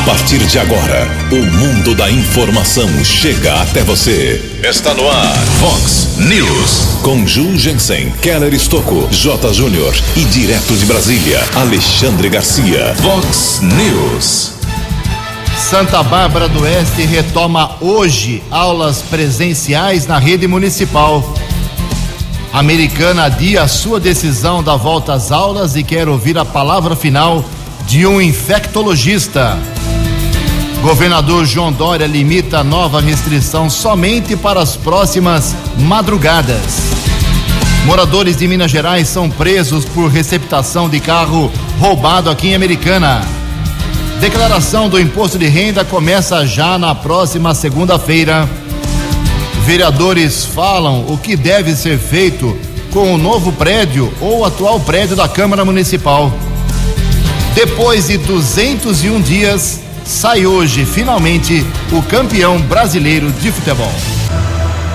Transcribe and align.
A 0.00 0.02
partir 0.02 0.38
de 0.38 0.58
agora, 0.58 1.06
o 1.30 1.44
mundo 1.58 1.94
da 1.94 2.10
informação 2.10 2.88
chega 3.04 3.60
até 3.60 3.82
você. 3.82 4.58
Está 4.64 4.94
no 4.94 5.06
ar, 5.06 5.36
Fox 5.60 6.16
News. 6.16 7.00
Com 7.02 7.26
Ju 7.26 7.58
Jensen, 7.58 8.10
Keller 8.22 8.54
Estocco, 8.54 9.06
J. 9.10 9.52
Júnior 9.52 9.94
e 10.16 10.24
direto 10.24 10.74
de 10.74 10.86
Brasília, 10.86 11.38
Alexandre 11.54 12.30
Garcia. 12.30 12.94
Fox 12.96 13.60
News. 13.60 14.54
Santa 15.58 16.02
Bárbara 16.02 16.48
do 16.48 16.62
Oeste 16.62 17.02
retoma 17.02 17.76
hoje 17.78 18.42
aulas 18.50 19.02
presenciais 19.02 20.06
na 20.06 20.18
rede 20.18 20.46
municipal. 20.48 21.34
Americana 22.54 23.24
adia 23.24 23.68
sua 23.68 24.00
decisão 24.00 24.62
da 24.62 24.76
volta 24.76 25.12
às 25.12 25.30
aulas 25.30 25.76
e 25.76 25.84
quer 25.84 26.08
ouvir 26.08 26.38
a 26.38 26.44
palavra 26.44 26.96
final 26.96 27.44
de 27.86 28.06
um 28.06 28.18
infectologista. 28.18 29.58
Governador 30.82 31.44
João 31.44 31.70
Dória 31.70 32.06
limita 32.06 32.60
a 32.60 32.64
nova 32.64 33.02
restrição 33.02 33.68
somente 33.68 34.34
para 34.34 34.60
as 34.62 34.76
próximas 34.76 35.54
madrugadas. 35.76 36.56
Moradores 37.84 38.34
de 38.36 38.48
Minas 38.48 38.70
Gerais 38.70 39.06
são 39.06 39.28
presos 39.28 39.84
por 39.84 40.10
receptação 40.10 40.88
de 40.88 40.98
carro 40.98 41.52
roubado 41.78 42.30
aqui 42.30 42.48
em 42.48 42.54
Americana. 42.54 43.20
Declaração 44.20 44.88
do 44.88 44.98
imposto 44.98 45.38
de 45.38 45.46
renda 45.48 45.84
começa 45.84 46.46
já 46.46 46.78
na 46.78 46.94
próxima 46.94 47.54
segunda-feira. 47.54 48.48
Vereadores 49.66 50.46
falam 50.46 51.04
o 51.08 51.18
que 51.18 51.36
deve 51.36 51.76
ser 51.76 51.98
feito 51.98 52.56
com 52.90 53.14
o 53.14 53.18
novo 53.18 53.52
prédio 53.52 54.10
ou 54.18 54.40
o 54.40 54.44
atual 54.46 54.80
prédio 54.80 55.14
da 55.14 55.28
Câmara 55.28 55.62
Municipal. 55.62 56.32
Depois 57.54 58.08
de 58.08 58.16
201 58.16 59.20
dias, 59.20 59.80
sai 60.04 60.46
hoje 60.46 60.84
finalmente 60.84 61.64
o 61.92 62.02
campeão 62.02 62.60
brasileiro 62.60 63.30
de 63.32 63.50
futebol. 63.52 63.92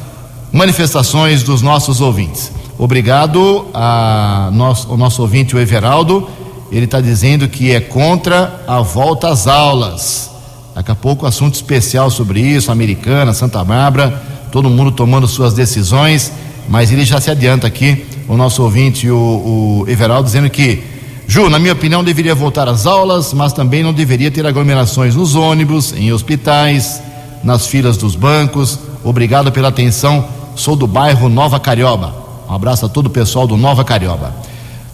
manifestações 0.53 1.43
dos 1.43 1.61
nossos 1.61 2.01
ouvintes. 2.01 2.53
Obrigado 2.79 3.67
a 3.75 4.51
nosso, 4.53 4.91
ao 4.91 4.97
nosso 4.97 5.23
ouvinte, 5.23 5.55
o 5.55 5.61
Everaldo. 5.61 6.29
Ele 6.71 6.87
está 6.87 7.01
dizendo 7.01 7.49
que 7.49 7.73
é 7.73 7.81
contra 7.81 8.65
a 8.67 8.81
volta 8.81 9.29
às 9.29 9.47
aulas. 9.47 10.32
Daqui 10.75 10.91
a 10.91 10.95
pouco, 10.95 11.27
assunto 11.27 11.55
especial 11.55 12.11
sobre 12.11 12.41
isso, 12.41 12.73
Americana, 12.73 13.33
Santa 13.35 13.63
Bárbara, 13.63 14.23
todo 14.51 14.71
mundo 14.71 14.91
tomando 14.91 15.29
suas 15.29 15.53
decisões, 15.53 16.33
mas 16.69 16.91
ele 16.91 17.05
já 17.05 17.21
se 17.21 17.31
adianta 17.31 17.67
aqui, 17.67 18.07
o 18.29 18.37
nosso 18.37 18.63
ouvinte, 18.63 19.11
o, 19.11 19.85
o 19.85 19.85
Everaldo, 19.89 20.25
dizendo 20.25 20.49
que 20.49 20.83
Ju, 21.27 21.49
na 21.49 21.59
minha 21.59 21.73
opinião, 21.73 22.05
deveria 22.05 22.35
voltar 22.35 22.69
às 22.69 22.85
aulas, 22.85 23.33
mas 23.33 23.53
também 23.53 23.83
não 23.83 23.93
deveria 23.93 24.31
ter 24.31 24.45
aglomerações 24.47 25.15
nos 25.15 25.35
ônibus, 25.35 25.95
em 25.97 26.13
hospitais, 26.13 27.01
nas 27.43 27.67
filas 27.67 27.97
dos 27.97 28.15
bancos. 28.15 28.79
Obrigado 29.03 29.51
pela 29.51 29.69
atenção. 29.69 30.27
Sou 30.55 30.77
do 30.77 30.87
bairro 30.87 31.29
Nova 31.29 31.59
Carioba. 31.59 32.15
Um 32.49 32.55
abraço 32.55 32.85
a 32.85 32.89
todo 32.89 33.07
o 33.07 33.11
pessoal 33.11 33.47
do 33.47 33.57
Nova 33.57 33.85
Carioba. 33.85 34.35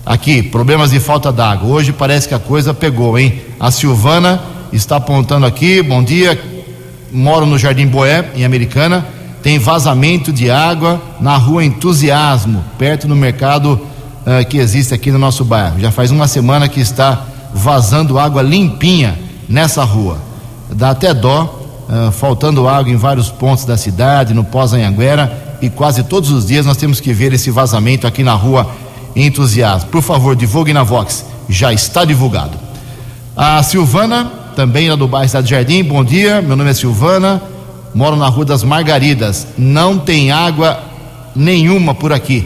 Aqui, 0.06 0.42
problemas 0.42 0.90
de 0.90 1.00
falta 1.00 1.32
d'água. 1.32 1.68
Hoje 1.68 1.92
parece 1.92 2.28
que 2.28 2.34
a 2.34 2.38
coisa 2.38 2.72
pegou, 2.72 3.18
hein? 3.18 3.40
A 3.58 3.70
Silvana 3.70 4.40
está 4.72 4.96
apontando 4.96 5.46
aqui. 5.46 5.82
Bom 5.82 6.02
dia. 6.02 6.40
Moro 7.10 7.46
no 7.46 7.58
Jardim 7.58 7.86
Boé, 7.86 8.30
em 8.34 8.44
Americana. 8.44 9.06
Tem 9.42 9.58
vazamento 9.58 10.32
de 10.32 10.50
água 10.50 11.00
na 11.20 11.36
rua 11.36 11.64
Entusiasmo, 11.64 12.64
perto 12.76 13.06
do 13.06 13.16
mercado 13.16 13.74
uh, 13.74 14.46
que 14.48 14.58
existe 14.58 14.92
aqui 14.92 15.10
no 15.10 15.18
nosso 15.18 15.44
bairro. 15.44 15.80
Já 15.80 15.90
faz 15.90 16.10
uma 16.10 16.26
semana 16.26 16.68
que 16.68 16.80
está 16.80 17.24
vazando 17.54 18.18
água 18.18 18.42
limpinha 18.42 19.18
nessa 19.48 19.84
rua. 19.84 20.18
Dá 20.70 20.90
até 20.90 21.14
dó, 21.14 21.60
uh, 21.88 22.12
faltando 22.12 22.68
água 22.68 22.92
em 22.92 22.96
vários 22.96 23.30
pontos 23.30 23.64
da 23.64 23.76
cidade, 23.76 24.34
no 24.34 24.44
Pós-Anhanguera, 24.44 25.56
e 25.62 25.70
quase 25.70 26.02
todos 26.02 26.30
os 26.30 26.46
dias 26.46 26.66
nós 26.66 26.76
temos 26.76 27.00
que 27.00 27.12
ver 27.12 27.32
esse 27.32 27.50
vazamento 27.50 28.06
aqui 28.06 28.22
na 28.22 28.34
rua 28.34 28.70
Entusiasmo. 29.16 29.88
Por 29.88 30.02
favor, 30.02 30.36
divulgue 30.36 30.72
na 30.72 30.82
Vox, 30.82 31.24
já 31.48 31.72
está 31.72 32.04
divulgado. 32.04 32.58
A 33.36 33.62
Silvana, 33.62 34.30
também 34.58 34.90
lá 34.90 34.96
do 34.96 35.06
bairro 35.06 35.28
Cidade 35.28 35.48
Jardim, 35.48 35.84
bom 35.84 36.02
dia, 36.02 36.42
meu 36.42 36.56
nome 36.56 36.68
é 36.68 36.74
Silvana, 36.74 37.40
moro 37.94 38.16
na 38.16 38.26
Rua 38.26 38.44
das 38.44 38.64
Margaridas, 38.64 39.46
não 39.56 39.96
tem 39.96 40.32
água 40.32 40.82
nenhuma 41.36 41.94
por 41.94 42.12
aqui. 42.12 42.44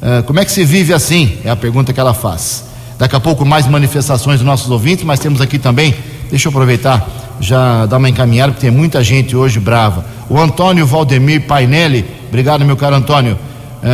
Uh, 0.00 0.22
como 0.22 0.38
é 0.38 0.44
que 0.44 0.52
se 0.52 0.64
vive 0.64 0.94
assim? 0.94 1.38
É 1.44 1.50
a 1.50 1.56
pergunta 1.56 1.92
que 1.92 1.98
ela 1.98 2.14
faz. 2.14 2.66
Daqui 2.96 3.16
a 3.16 3.18
pouco 3.18 3.44
mais 3.44 3.66
manifestações 3.66 4.38
dos 4.38 4.46
nossos 4.46 4.70
ouvintes, 4.70 5.04
mas 5.04 5.18
temos 5.18 5.40
aqui 5.40 5.58
também, 5.58 5.92
deixa 6.30 6.46
eu 6.46 6.50
aproveitar, 6.50 7.04
já 7.40 7.84
dar 7.84 7.96
uma 7.96 8.08
encaminhada, 8.08 8.52
porque 8.52 8.68
tem 8.68 8.70
muita 8.70 9.02
gente 9.02 9.34
hoje 9.34 9.58
brava. 9.58 10.04
O 10.28 10.38
Antônio 10.38 10.86
Valdemir 10.86 11.48
Painelli, 11.48 12.06
obrigado 12.28 12.64
meu 12.64 12.76
caro 12.76 12.94
Antônio, 12.94 13.36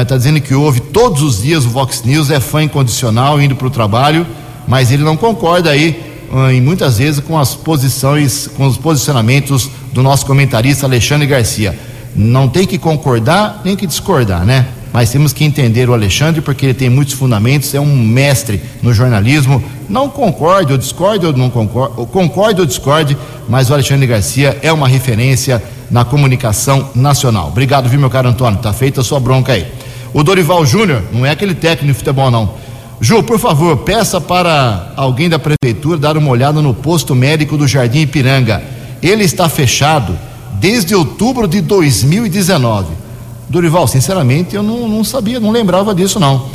está 0.02 0.14
uh, 0.14 0.18
dizendo 0.18 0.42
que 0.42 0.54
ouve 0.54 0.80
todos 0.80 1.22
os 1.22 1.42
dias 1.42 1.64
o 1.64 1.70
Vox 1.70 2.02
News, 2.04 2.30
é 2.30 2.38
fã 2.38 2.62
incondicional, 2.62 3.40
indo 3.40 3.56
para 3.56 3.66
o 3.66 3.70
trabalho, 3.70 4.26
mas 4.68 4.92
ele 4.92 5.02
não 5.02 5.16
concorda 5.16 5.70
aí, 5.70 6.15
uh, 6.32 6.50
e 6.52 6.60
muitas 6.60 6.98
vezes, 6.98 7.20
com 7.20 7.38
as 7.38 7.54
posições, 7.54 8.46
com 8.46 8.66
os 8.66 8.76
posicionamentos 8.76 9.70
do 9.92 10.02
nosso 10.02 10.26
comentarista 10.26 10.86
Alexandre 10.86 11.26
Garcia. 11.26 11.78
Não 12.14 12.48
tem 12.48 12.66
que 12.66 12.78
concordar 12.78 13.60
nem 13.64 13.76
que 13.76 13.86
discordar, 13.86 14.44
né? 14.44 14.66
mas 14.96 15.10
temos 15.10 15.34
que 15.34 15.44
entender 15.44 15.90
o 15.90 15.92
Alexandre 15.92 16.40
porque 16.40 16.64
ele 16.64 16.72
tem 16.72 16.88
muitos 16.88 17.12
fundamentos, 17.12 17.74
é 17.74 17.78
um 17.78 17.94
mestre 17.94 18.62
no 18.82 18.94
jornalismo. 18.94 19.62
Não 19.90 20.08
concorde 20.08 20.72
ou 20.72 20.78
discorde 20.78 21.26
ou 21.26 21.34
não 21.34 21.50
concorde, 21.50 22.06
concorde 22.06 22.62
ou 22.62 22.66
discorde, 22.66 23.14
mas 23.46 23.68
o 23.68 23.74
Alexandre 23.74 24.06
Garcia 24.06 24.58
é 24.62 24.72
uma 24.72 24.88
referência 24.88 25.62
na 25.90 26.02
comunicação 26.02 26.88
nacional. 26.94 27.48
Obrigado, 27.48 27.90
viu, 27.90 28.00
meu 28.00 28.08
caro 28.08 28.30
Antônio? 28.30 28.58
Tá 28.58 28.72
feita 28.72 29.02
a 29.02 29.04
sua 29.04 29.20
bronca 29.20 29.52
aí. 29.52 29.66
O 30.14 30.22
Dorival 30.22 30.64
Júnior, 30.64 31.02
não 31.12 31.26
é 31.26 31.30
aquele 31.30 31.54
técnico 31.54 31.92
de 31.92 31.98
futebol, 31.98 32.30
não. 32.30 32.54
Ju, 33.00 33.22
por 33.22 33.38
favor, 33.38 33.76
peça 33.78 34.20
para 34.20 34.92
alguém 34.96 35.28
da 35.28 35.38
prefeitura 35.38 35.98
dar 35.98 36.16
uma 36.16 36.30
olhada 36.30 36.62
no 36.62 36.72
posto 36.72 37.14
médico 37.14 37.56
do 37.56 37.66
Jardim 37.66 38.00
Ipiranga. 38.00 38.62
Ele 39.02 39.24
está 39.24 39.48
fechado 39.48 40.18
desde 40.60 40.94
outubro 40.94 41.46
de 41.46 41.60
2019 41.60 43.06
Dorival, 43.48 43.86
sinceramente, 43.86 44.56
eu 44.56 44.62
não, 44.62 44.88
não 44.88 45.04
sabia, 45.04 45.38
não 45.38 45.50
lembrava 45.50 45.94
disso 45.94 46.18
não. 46.18 46.46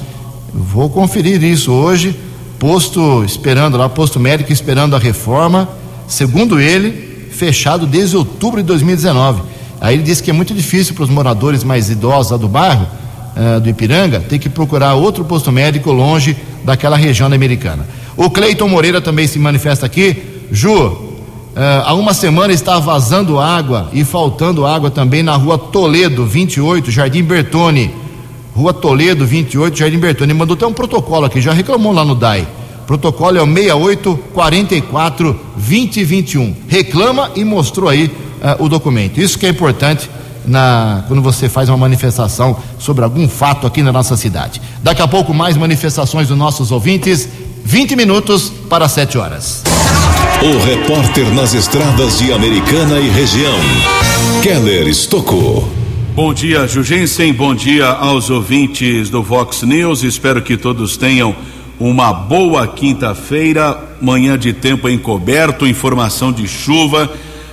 vou 0.53 0.89
conferir 0.89 1.41
isso 1.41 1.71
hoje, 1.71 2.19
posto 2.59 3.23
esperando 3.23 3.77
lá, 3.77 3.87
posto 3.87 4.19
médico 4.19 4.51
esperando 4.51 4.95
a 4.95 4.99
reforma, 4.99 5.69
segundo 6.05 6.59
ele, 6.59 7.29
fechado 7.31 7.87
desde 7.87 8.17
outubro 8.17 8.61
de 8.61 8.67
2019. 8.67 9.43
Aí 9.79 9.95
ele 9.95 10.03
disse 10.03 10.21
que 10.21 10.29
é 10.29 10.33
muito 10.33 10.53
difícil 10.53 10.93
para 10.93 11.05
os 11.05 11.09
moradores 11.09 11.63
mais 11.63 11.89
idosos 11.89 12.33
lá 12.33 12.37
do 12.37 12.49
bairro, 12.49 12.85
uh, 13.35 13.59
do 13.59 13.69
Ipiranga, 13.69 14.19
ter 14.19 14.39
que 14.39 14.49
procurar 14.49 14.95
outro 14.95 15.23
posto 15.23 15.51
médico 15.51 15.91
longe 15.91 16.35
daquela 16.63 16.97
região 16.97 17.29
da 17.29 17.35
americana. 17.35 17.87
O 18.15 18.29
Cleiton 18.29 18.67
Moreira 18.67 19.01
também 19.01 19.27
se 19.27 19.39
manifesta 19.39 19.85
aqui. 19.85 20.15
Ju, 20.51 20.73
uh, 20.73 21.09
há 21.85 21.93
uma 21.93 22.13
semana 22.13 22.53
está 22.53 22.79
vazando 22.79 23.39
água 23.39 23.89
e 23.93 24.03
faltando 24.03 24.65
água 24.65 24.91
também 24.91 25.23
na 25.23 25.35
rua 25.35 25.57
Toledo, 25.57 26.25
28, 26.25 26.91
Jardim 26.91 27.23
Bertone. 27.23 27.91
Rua 28.53 28.73
Toledo, 28.73 29.25
28, 29.25 29.77
Jardim 29.77 29.97
Bertone. 29.97 30.33
Mandou 30.33 30.55
até 30.55 30.67
um 30.67 30.73
protocolo 30.73 31.25
aqui, 31.25 31.39
já 31.39 31.53
reclamou 31.53 31.93
lá 31.93 32.03
no 32.03 32.15
DAI. 32.15 32.45
Protocolo 32.85 33.37
é 33.37 33.41
o 33.41 33.45
68 33.45 34.19
44 34.33 35.39
2021. 35.55 36.55
Reclama 36.67 37.31
e 37.35 37.45
mostrou 37.45 37.89
aí 37.89 38.07
uh, 38.07 38.63
o 38.63 38.67
documento. 38.67 39.21
Isso 39.21 39.39
que 39.39 39.45
é 39.45 39.49
importante 39.49 40.09
na, 40.45 41.03
quando 41.07 41.21
você 41.21 41.47
faz 41.47 41.69
uma 41.69 41.77
manifestação 41.77 42.57
sobre 42.79 43.03
algum 43.03 43.27
fato 43.27 43.67
aqui 43.67 43.81
na 43.81 43.91
nossa 43.91 44.17
cidade. 44.17 44.61
Daqui 44.83 45.01
a 45.01 45.07
pouco, 45.07 45.33
mais 45.33 45.57
manifestações 45.57 46.27
dos 46.27 46.37
nossos 46.37 46.71
ouvintes. 46.71 47.27
20 47.63 47.95
minutos 47.95 48.51
para 48.69 48.87
7 48.87 49.17
horas. 49.17 49.63
O 50.41 50.65
repórter 50.65 51.31
nas 51.33 51.53
estradas 51.53 52.17
de 52.17 52.33
Americana 52.33 52.99
e 52.99 53.09
região, 53.09 53.59
Keller 54.41 54.87
Estocou. 54.87 55.69
Bom 56.15 56.33
dia, 56.33 56.67
Jugensen. 56.67 57.31
Bom 57.31 57.53
dia 57.53 57.87
aos 57.87 58.29
ouvintes 58.29 59.09
do 59.09 59.21
Vox 59.21 59.61
News. 59.61 60.03
Espero 60.03 60.41
que 60.41 60.57
todos 60.57 60.97
tenham 60.97 61.35
uma 61.79 62.11
boa 62.11 62.67
quinta-feira. 62.67 63.79
Manhã 64.01 64.37
de 64.37 64.51
tempo 64.51 64.89
encoberto, 64.89 65.67
informação 65.67 66.31
de 66.31 66.47
chuva 66.47 67.09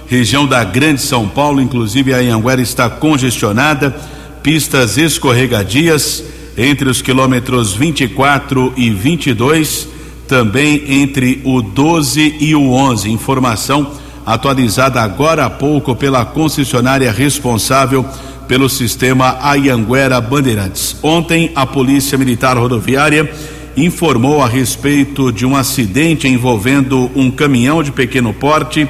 região 0.09 0.47
da 0.47 0.65
Grande 0.65 1.03
São 1.03 1.29
Paulo, 1.29 1.61
inclusive 1.61 2.15
a 2.15 2.19
Anhanguera 2.19 2.63
está 2.63 2.89
congestionada, 2.89 3.95
pistas 4.43 4.97
escorregadias 4.97 6.25
entre 6.57 6.89
os 6.89 7.03
quilômetros 7.03 7.75
24 7.75 8.73
e 8.77 8.91
22, 8.91 9.89
também 10.27 11.03
entre 11.03 11.41
o 11.45 11.61
12 11.61 12.37
e 12.41 12.55
o 12.55 12.71
11. 12.73 13.11
Informação 13.11 13.93
atualizada 14.25 15.01
agora 15.01 15.45
há 15.45 15.51
pouco 15.51 15.95
pela 15.95 16.25
concessionária 16.25 17.13
responsável 17.13 18.05
pelo 18.47 18.69
sistema 18.69 19.39
Ayanguera 19.43 20.21
Bandeirantes. 20.21 20.97
Ontem, 21.03 21.53
a 21.55 21.67
Polícia 21.67 22.17
Militar 22.17 22.57
Rodoviária 22.57 23.31
informou 23.77 24.43
a 24.43 24.49
respeito 24.49 25.31
de 25.31 25.45
um 25.45 25.55
acidente 25.55 26.27
envolvendo 26.27 27.11
um 27.15 27.31
caminhão 27.31 27.83
de 27.83 27.93
pequeno 27.93 28.33
porte 28.33 28.89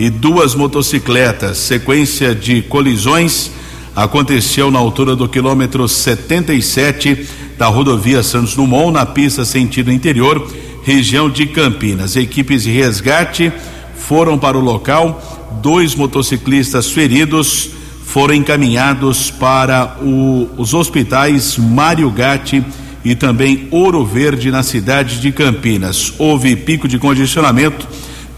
e 0.00 0.08
duas 0.08 0.54
motocicletas. 0.54 1.58
Sequência 1.58 2.34
de 2.34 2.62
colisões 2.62 3.50
aconteceu 3.94 4.70
na 4.70 4.78
altura 4.78 5.14
do 5.14 5.28
quilômetro 5.28 5.86
77 5.86 7.28
da 7.58 7.66
rodovia 7.66 8.22
Santos 8.22 8.56
Dumont, 8.56 8.94
na 8.94 9.04
pista 9.04 9.44
sentido 9.44 9.92
interior, 9.92 10.50
região 10.82 11.28
de 11.28 11.46
Campinas. 11.46 12.16
Equipes 12.16 12.62
de 12.62 12.70
resgate 12.70 13.52
foram 13.94 14.38
para 14.38 14.56
o 14.56 14.62
local, 14.62 15.50
dois 15.60 15.94
motociclistas 15.94 16.90
feridos 16.90 17.68
foram 18.06 18.34
encaminhados 18.34 19.30
para 19.30 19.98
o, 20.00 20.48
os 20.56 20.72
hospitais 20.72 21.58
Mário 21.58 22.10
Gatti 22.10 22.64
e 23.04 23.14
também 23.14 23.68
Ouro 23.70 24.04
Verde 24.06 24.50
na 24.50 24.62
cidade 24.62 25.20
de 25.20 25.30
Campinas. 25.30 26.14
Houve 26.18 26.56
pico 26.56 26.88
de 26.88 26.98
congestionamento 26.98 27.86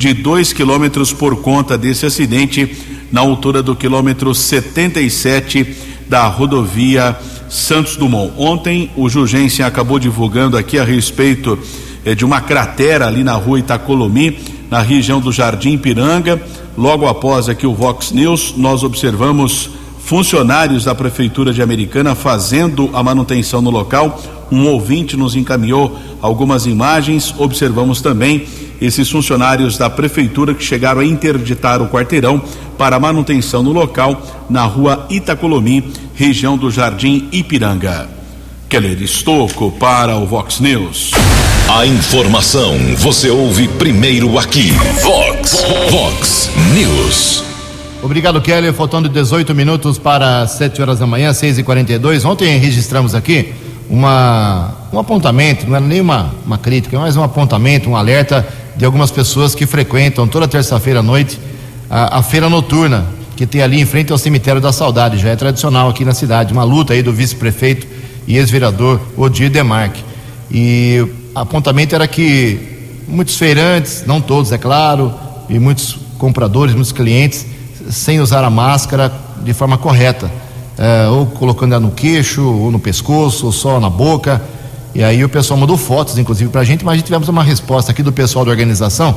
de 0.03 0.13
2 0.15 0.53
quilômetros 0.53 1.13
por 1.13 1.43
conta 1.43 1.79
desse 1.79 2.05
acidente 2.05 2.77
na 3.13 3.21
altura 3.21 3.63
do 3.63 3.77
quilômetro 3.77 4.35
77 4.35 5.77
da 6.09 6.27
rodovia 6.27 7.17
Santos 7.49 7.95
Dumont. 7.95 8.33
Ontem 8.37 8.91
o 8.97 9.09
Jurgência 9.09 9.65
acabou 9.65 10.01
divulgando 10.01 10.57
aqui 10.57 10.77
a 10.77 10.83
respeito 10.83 11.57
eh, 12.05 12.17
de 12.17 12.25
uma 12.25 12.41
cratera 12.41 13.07
ali 13.07 13.23
na 13.23 13.35
rua 13.35 13.61
Itacolomi, 13.61 14.41
na 14.69 14.81
região 14.81 15.21
do 15.21 15.31
Jardim 15.31 15.79
Piranga. 15.79 16.43
Logo 16.77 17.07
após 17.07 17.49
aqui 17.49 17.65
o 17.65 17.73
Vox 17.73 18.11
News, 18.11 18.55
nós 18.57 18.83
observamos 18.83 19.71
funcionários 20.01 20.83
da 20.83 20.97
Prefeitura 20.97 21.53
de 21.53 21.63
Americana 21.63 22.17
fazendo 22.17 22.91
a 22.93 23.05
manutenção 23.05 23.63
no 23.63 23.71
local. 23.71 24.21
Um 24.51 24.67
ouvinte 24.67 25.17
nos 25.17 25.37
encaminhou 25.37 25.97
algumas 26.21 26.67
imagens, 26.67 27.33
observamos 27.39 28.01
também 28.01 28.49
esses 28.85 29.09
funcionários 29.09 29.79
da 29.79 29.89
prefeitura 29.89 30.55
que 30.55 30.65
chegaram 30.65 31.01
a 31.01 31.05
interditar 31.05 31.81
o 31.81 31.89
quarteirão 31.89 32.43
para 32.77 32.99
manutenção 32.99 33.63
no 33.63 33.73
local 33.73 34.21
na 34.51 34.65
rua 34.65 35.07
Itacolomi, 35.09 35.93
região 36.15 36.59
do 36.59 36.71
Jardim 36.71 37.29
Ipiranga. 37.31 38.09
Keller 38.69 39.01
Estocco 39.03 39.71
para 39.71 40.17
o 40.17 40.27
Vox 40.27 40.59
News. 40.59 41.13
A 41.69 41.87
informação 41.87 42.75
você 42.97 43.31
ouve 43.31 43.69
primeiro 43.69 44.39
aqui. 44.39 44.73
Vox, 45.03 45.65
Vox 45.91 46.51
News. 46.75 47.45
Obrigado, 48.03 48.41
Keller. 48.41 48.73
Faltando 48.73 49.09
18 49.09 49.55
minutos 49.55 49.97
para 49.97 50.47
7 50.47 50.83
horas 50.83 50.99
da 50.99 51.07
manhã, 51.07 51.33
6 51.33 51.59
e 51.59 51.63
42 51.63 52.25
Ontem 52.25 52.59
registramos 52.59 53.15
aqui 53.15 53.55
uma, 53.89 54.75
um 54.93 54.99
apontamento, 54.99 55.67
não 55.67 55.77
era 55.77 55.85
nem 55.85 56.01
uma, 56.01 56.35
uma 56.47 56.57
crítica, 56.57 56.99
mas 56.99 57.17
um 57.17 57.23
apontamento, 57.23 57.91
um 57.91 57.97
alerta 57.97 58.49
de 58.77 58.85
algumas 58.85 59.11
pessoas 59.11 59.55
que 59.55 59.67
frequentam 59.67 60.27
toda 60.27 60.49
terça-feira 60.49 61.01
à 61.01 61.03
noite 61.03 61.39
a, 61.91 62.19
a, 62.19 62.23
feira 62.23 62.49
noturna 62.49 63.07
que 63.37 63.47
tem 63.47 63.61
ali 63.61 63.81
em 63.81 63.85
frente 63.85 64.11
ao 64.13 64.19
cemitério 64.19 64.61
da 64.61 64.73
Saudade, 64.73 65.19
já 65.19 65.31
é 65.31 65.37
tradicional 65.37 65.91
aqui 65.91 66.05
na 66.05 66.15
cidade, 66.15 66.53
uma 66.53 66.65
luta 66.65 66.95
aí 66.95 67.03
do 67.03 67.13
vice-prefeito 67.13 67.87
e 68.27 68.37
ex-vereador 68.37 69.01
Odir 69.17 69.51
Demarque. 69.51 70.03
E 70.51 71.01
o 71.35 71.39
apontamento 71.39 71.95
era 71.95 72.07
que 72.07 72.59
muitos 73.07 73.37
feirantes, 73.37 74.05
não 74.07 74.21
todos, 74.21 74.53
é 74.53 74.59
claro, 74.59 75.13
e 75.49 75.59
muitos 75.59 75.99
compradores, 76.19 76.75
muitos 76.75 76.93
clientes, 76.93 77.47
sem 77.91 78.21
usar 78.21 78.45
a 78.45 78.51
máscara 78.51 79.13
de 79.43 79.53
forma 79.53 79.77
correta, 79.77 80.31
é, 80.79 81.09
ou 81.09 81.27
colocando 81.27 81.73
ela 81.73 81.81
no 81.81 81.91
queixo, 81.91 82.43
ou 82.43 82.71
no 82.71 82.79
pescoço, 82.79 83.47
ou 83.47 83.53
só 83.53 83.81
na 83.81 83.91
boca 83.91 84.41
e 84.95 85.03
aí 85.03 85.25
o 85.25 85.29
pessoal 85.29 85.59
mandou 85.59 85.79
fotos, 85.79 86.19
inclusive, 86.19 86.51
para 86.51 86.61
a 86.61 86.65
gente, 86.65 86.85
mas 86.85 86.93
a 86.93 86.97
gente 86.97 87.07
tivemos 87.07 87.27
uma 87.29 87.43
resposta 87.43 87.91
aqui 87.91 88.03
do 88.03 88.13
pessoal 88.13 88.45
da 88.45 88.51
organização, 88.51 89.17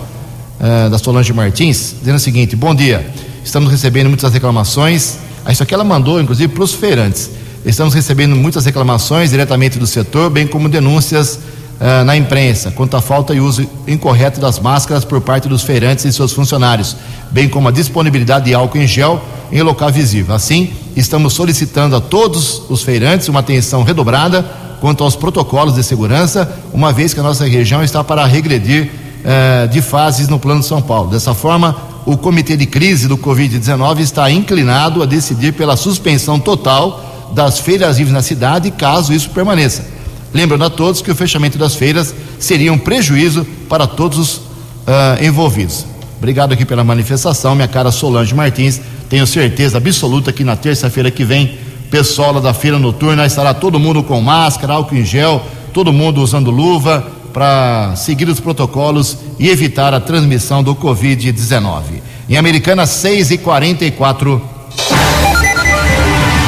uh, 0.59 0.89
da 0.89 0.97
Solange 0.97 1.33
Martins, 1.33 1.95
dizendo 1.99 2.15
o 2.15 2.19
seguinte: 2.19 2.55
bom 2.55 2.73
dia, 2.73 3.05
estamos 3.43 3.69
recebendo 3.69 4.07
muitas 4.07 4.31
reclamações. 4.31 5.17
Isso 5.49 5.61
aqui 5.61 5.73
ela 5.73 5.83
mandou, 5.83 6.19
inclusive, 6.21 6.51
para 6.53 6.63
os 6.63 6.73
feirantes. 6.73 7.29
Estamos 7.65 7.93
recebendo 7.93 8.35
muitas 8.35 8.65
reclamações 8.65 9.31
diretamente 9.31 9.77
do 9.77 9.85
setor, 9.85 10.29
bem 10.29 10.47
como 10.47 10.69
denúncias 10.69 11.39
uh, 11.81 12.05
na 12.05 12.15
imprensa 12.15 12.71
quanto 12.71 12.95
à 12.95 13.01
falta 13.01 13.33
e 13.33 13.41
uso 13.41 13.67
incorreto 13.85 14.39
das 14.39 14.59
máscaras 14.59 15.03
por 15.03 15.19
parte 15.19 15.49
dos 15.49 15.61
feirantes 15.61 16.05
e 16.05 16.13
seus 16.13 16.31
funcionários, 16.31 16.95
bem 17.31 17.49
como 17.49 17.67
a 17.67 17.71
disponibilidade 17.71 18.45
de 18.45 18.53
álcool 18.53 18.77
em 18.77 18.87
gel 18.87 19.21
em 19.51 19.61
local 19.61 19.91
visível. 19.91 20.33
Assim, 20.33 20.71
estamos 20.95 21.33
solicitando 21.33 21.97
a 21.97 22.01
todos 22.01 22.63
os 22.69 22.81
feirantes 22.81 23.27
uma 23.27 23.41
atenção 23.41 23.83
redobrada 23.83 24.63
quanto 24.79 25.03
aos 25.03 25.15
protocolos 25.15 25.75
de 25.75 25.83
segurança, 25.83 26.59
uma 26.73 26.91
vez 26.91 27.13
que 27.13 27.19
a 27.19 27.23
nossa 27.23 27.45
região 27.45 27.83
está 27.83 28.03
para 28.03 28.25
regredir 28.25 28.89
eh, 29.23 29.67
de 29.67 29.81
fases 29.81 30.27
no 30.27 30.37
Plano 30.37 30.59
de 30.59 30.67
São 30.67 30.81
Paulo. 30.81 31.09
Dessa 31.09 31.33
forma, 31.33 31.75
o 32.05 32.15
Comitê 32.15 32.55
de 32.55 32.67
Crise 32.67 33.07
do 33.07 33.17
Covid-19 33.17 33.99
está 33.99 34.29
inclinado 34.29 35.01
a 35.01 35.05
decidir 35.05 35.53
pela 35.53 35.75
suspensão 35.75 36.39
total 36.39 37.31
das 37.33 37.59
feiras 37.59 37.97
livres 37.97 38.13
na 38.13 38.21
cidade, 38.21 38.69
caso 38.69 39.11
isso 39.11 39.31
permaneça. 39.31 39.83
Lembrando 40.31 40.65
a 40.65 40.69
todos 40.69 41.01
que 41.01 41.09
o 41.09 41.15
fechamento 41.15 41.57
das 41.57 41.73
feiras 41.73 42.13
seria 42.37 42.71
um 42.71 42.77
prejuízo 42.77 43.45
para 43.67 43.87
todos 43.87 44.17
os 44.19 44.35
uh, 44.35 45.23
envolvidos. 45.23 45.85
Obrigado 46.17 46.53
aqui 46.53 46.65
pela 46.65 46.83
manifestação, 46.83 47.55
minha 47.55 47.67
cara 47.67 47.91
Solange 47.91 48.35
Martins. 48.35 48.79
Tenho 49.09 49.25
certeza 49.25 49.77
absoluta 49.77 50.31
que 50.31 50.43
na 50.43 50.55
terça-feira 50.55 51.09
que 51.09 51.23
vem 51.23 51.57
pessoal 51.85 52.33
lá 52.33 52.39
da 52.39 52.53
feira 52.53 52.77
noturna, 52.77 53.25
estará 53.25 53.53
todo 53.53 53.79
mundo 53.79 54.03
com 54.03 54.19
máscara, 54.21 54.73
álcool 54.73 54.95
em 54.95 55.05
gel, 55.05 55.41
todo 55.73 55.93
mundo 55.93 56.21
usando 56.21 56.51
luva 56.51 57.05
para 57.33 57.93
seguir 57.97 58.29
os 58.29 58.39
protocolos 58.39 59.17
e 59.37 59.49
evitar 59.49 59.93
a 59.93 59.99
transmissão 59.99 60.63
do 60.63 60.73
Covid-19. 60.73 62.01
Em 62.29 62.37
Americana, 62.37 62.85
6 62.85 63.31
e 63.31 63.37
44 63.37 64.41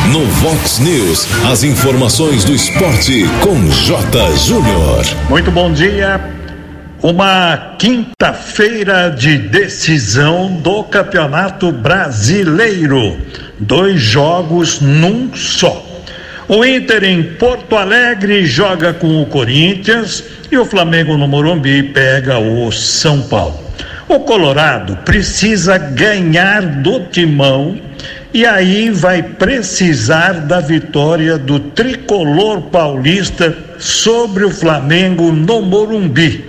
No 0.10 0.26
Vox 0.26 0.80
News, 0.80 1.28
as 1.52 1.64
informações 1.64 2.46
do 2.46 2.54
esporte 2.54 3.26
com 3.42 3.70
J. 3.70 4.36
Júnior. 4.38 5.06
Muito 5.30 5.52
bom 5.52 5.74
dia. 5.74 6.22
Uma 7.04 7.76
quinta-feira 7.78 9.10
de 9.10 9.38
decisão 9.38 10.54
do 10.62 10.84
Campeonato 10.86 11.72
Brasileiro 11.72 13.18
dois 13.60 14.00
jogos 14.02 14.80
num 14.82 15.34
só. 15.36 15.86
O 16.48 16.64
Inter 16.64 17.04
em 17.04 17.24
Porto 17.24 17.76
Alegre 17.76 18.46
joga 18.46 18.94
com 18.94 19.22
o 19.22 19.26
Corinthians 19.26 20.24
e 20.50 20.58
o 20.58 20.66
Flamengo 20.66 21.18
no 21.18 21.28
Morumbi 21.28 21.84
pega 21.84 22.40
o 22.40 22.72
São 22.72 23.22
Paulo. 23.24 23.60
O 24.08 24.22
Colorado 24.22 24.96
precisa 25.04 25.78
ganhar 25.78 26.62
do 26.62 27.02
Timão 27.08 27.78
e 28.34 28.46
aí 28.46 28.90
vai 28.90 29.22
precisar 29.22 30.34
da 30.34 30.62
vitória 30.62 31.38
do 31.38 31.60
tricolor 31.60 32.62
paulista 32.64 33.58
sobre 33.78 34.46
o 34.46 34.50
Flamengo 34.50 35.32
no 35.34 35.62
Morumbi. 35.62 36.46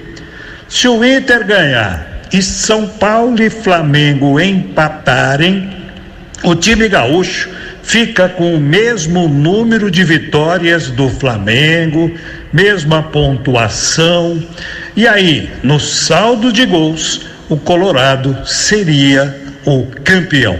Se 0.68 0.86
o 0.86 1.04
Inter 1.04 1.44
ganhar 1.44 2.06
e 2.32 2.40
São 2.42 2.86
Paulo 2.86 3.42
e 3.42 3.50
Flamengo 3.50 4.38
empatarem, 4.38 5.77
o 6.42 6.54
time 6.54 6.88
gaúcho 6.88 7.48
fica 7.82 8.28
com 8.28 8.54
o 8.54 8.60
mesmo 8.60 9.26
número 9.28 9.90
de 9.90 10.04
vitórias 10.04 10.90
do 10.90 11.08
Flamengo, 11.08 12.12
mesma 12.52 13.02
pontuação. 13.02 14.42
E 14.94 15.08
aí, 15.08 15.48
no 15.62 15.80
saldo 15.80 16.52
de 16.52 16.66
gols, 16.66 17.22
o 17.48 17.56
Colorado 17.56 18.36
seria 18.44 19.34
o 19.64 19.86
campeão. 20.04 20.58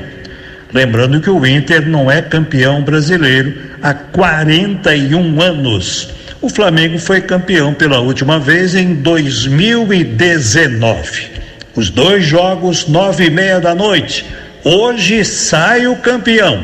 Lembrando 0.73 1.21
que 1.21 1.29
o 1.31 1.47
Inter 1.47 1.87
não 1.89 2.11
é 2.11 2.21
campeão 2.23 2.83
brasileiro 2.83 3.55
há 3.83 3.93
41 3.95 5.41
anos. 5.41 6.09
O 6.41 6.49
Flamengo 6.49 6.99
foi 6.99 7.21
campeão 7.21 7.75
pela 7.75 8.01
última 8.01 8.39
vez 8.39 8.75
em 8.75 8.95
2019. 8.95 11.29
Os 11.75 11.91
dois 11.91 12.25
jogos, 12.25 12.89
nove 12.89 13.27
e 13.27 13.31
meia 13.31 13.61
da 13.61 13.75
noite. 13.75 14.25
Hoje 14.71 15.25
sai 15.25 15.87
o 15.87 15.97
campeão. 15.97 16.63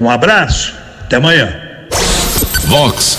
Um 0.00 0.08
abraço, 0.08 0.72
até 1.02 1.16
amanhã. 1.16 1.54
Vox 2.64 3.18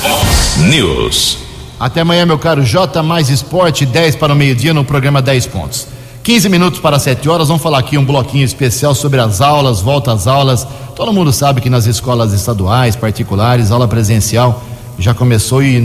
News. 0.57 1.37
Até 1.79 2.01
amanhã, 2.01 2.25
meu 2.25 2.39
caro 2.39 2.65
J 2.65 3.03
mais 3.03 3.29
Esporte, 3.29 3.85
10 3.85 4.15
para 4.15 4.33
o 4.33 4.35
meio-dia 4.35 4.73
no 4.73 4.83
programa 4.83 5.21
10 5.21 5.45
pontos. 5.45 5.87
15 6.23 6.49
minutos 6.49 6.79
para 6.79 6.97
7 6.97 7.29
horas, 7.29 7.49
vamos 7.49 7.61
falar 7.61 7.77
aqui 7.77 7.99
um 7.99 8.03
bloquinho 8.03 8.43
especial 8.43 8.95
sobre 8.95 9.19
as 9.19 9.41
aulas, 9.41 9.79
volta 9.79 10.11
às 10.11 10.25
aulas. 10.25 10.65
Todo 10.95 11.13
mundo 11.13 11.31
sabe 11.31 11.61
que 11.61 11.69
nas 11.69 11.85
escolas 11.85 12.33
estaduais, 12.33 12.95
particulares, 12.95 13.69
aula 13.69 13.87
presencial 13.87 14.63
já 14.97 15.13
começou 15.13 15.61
e, 15.61 15.75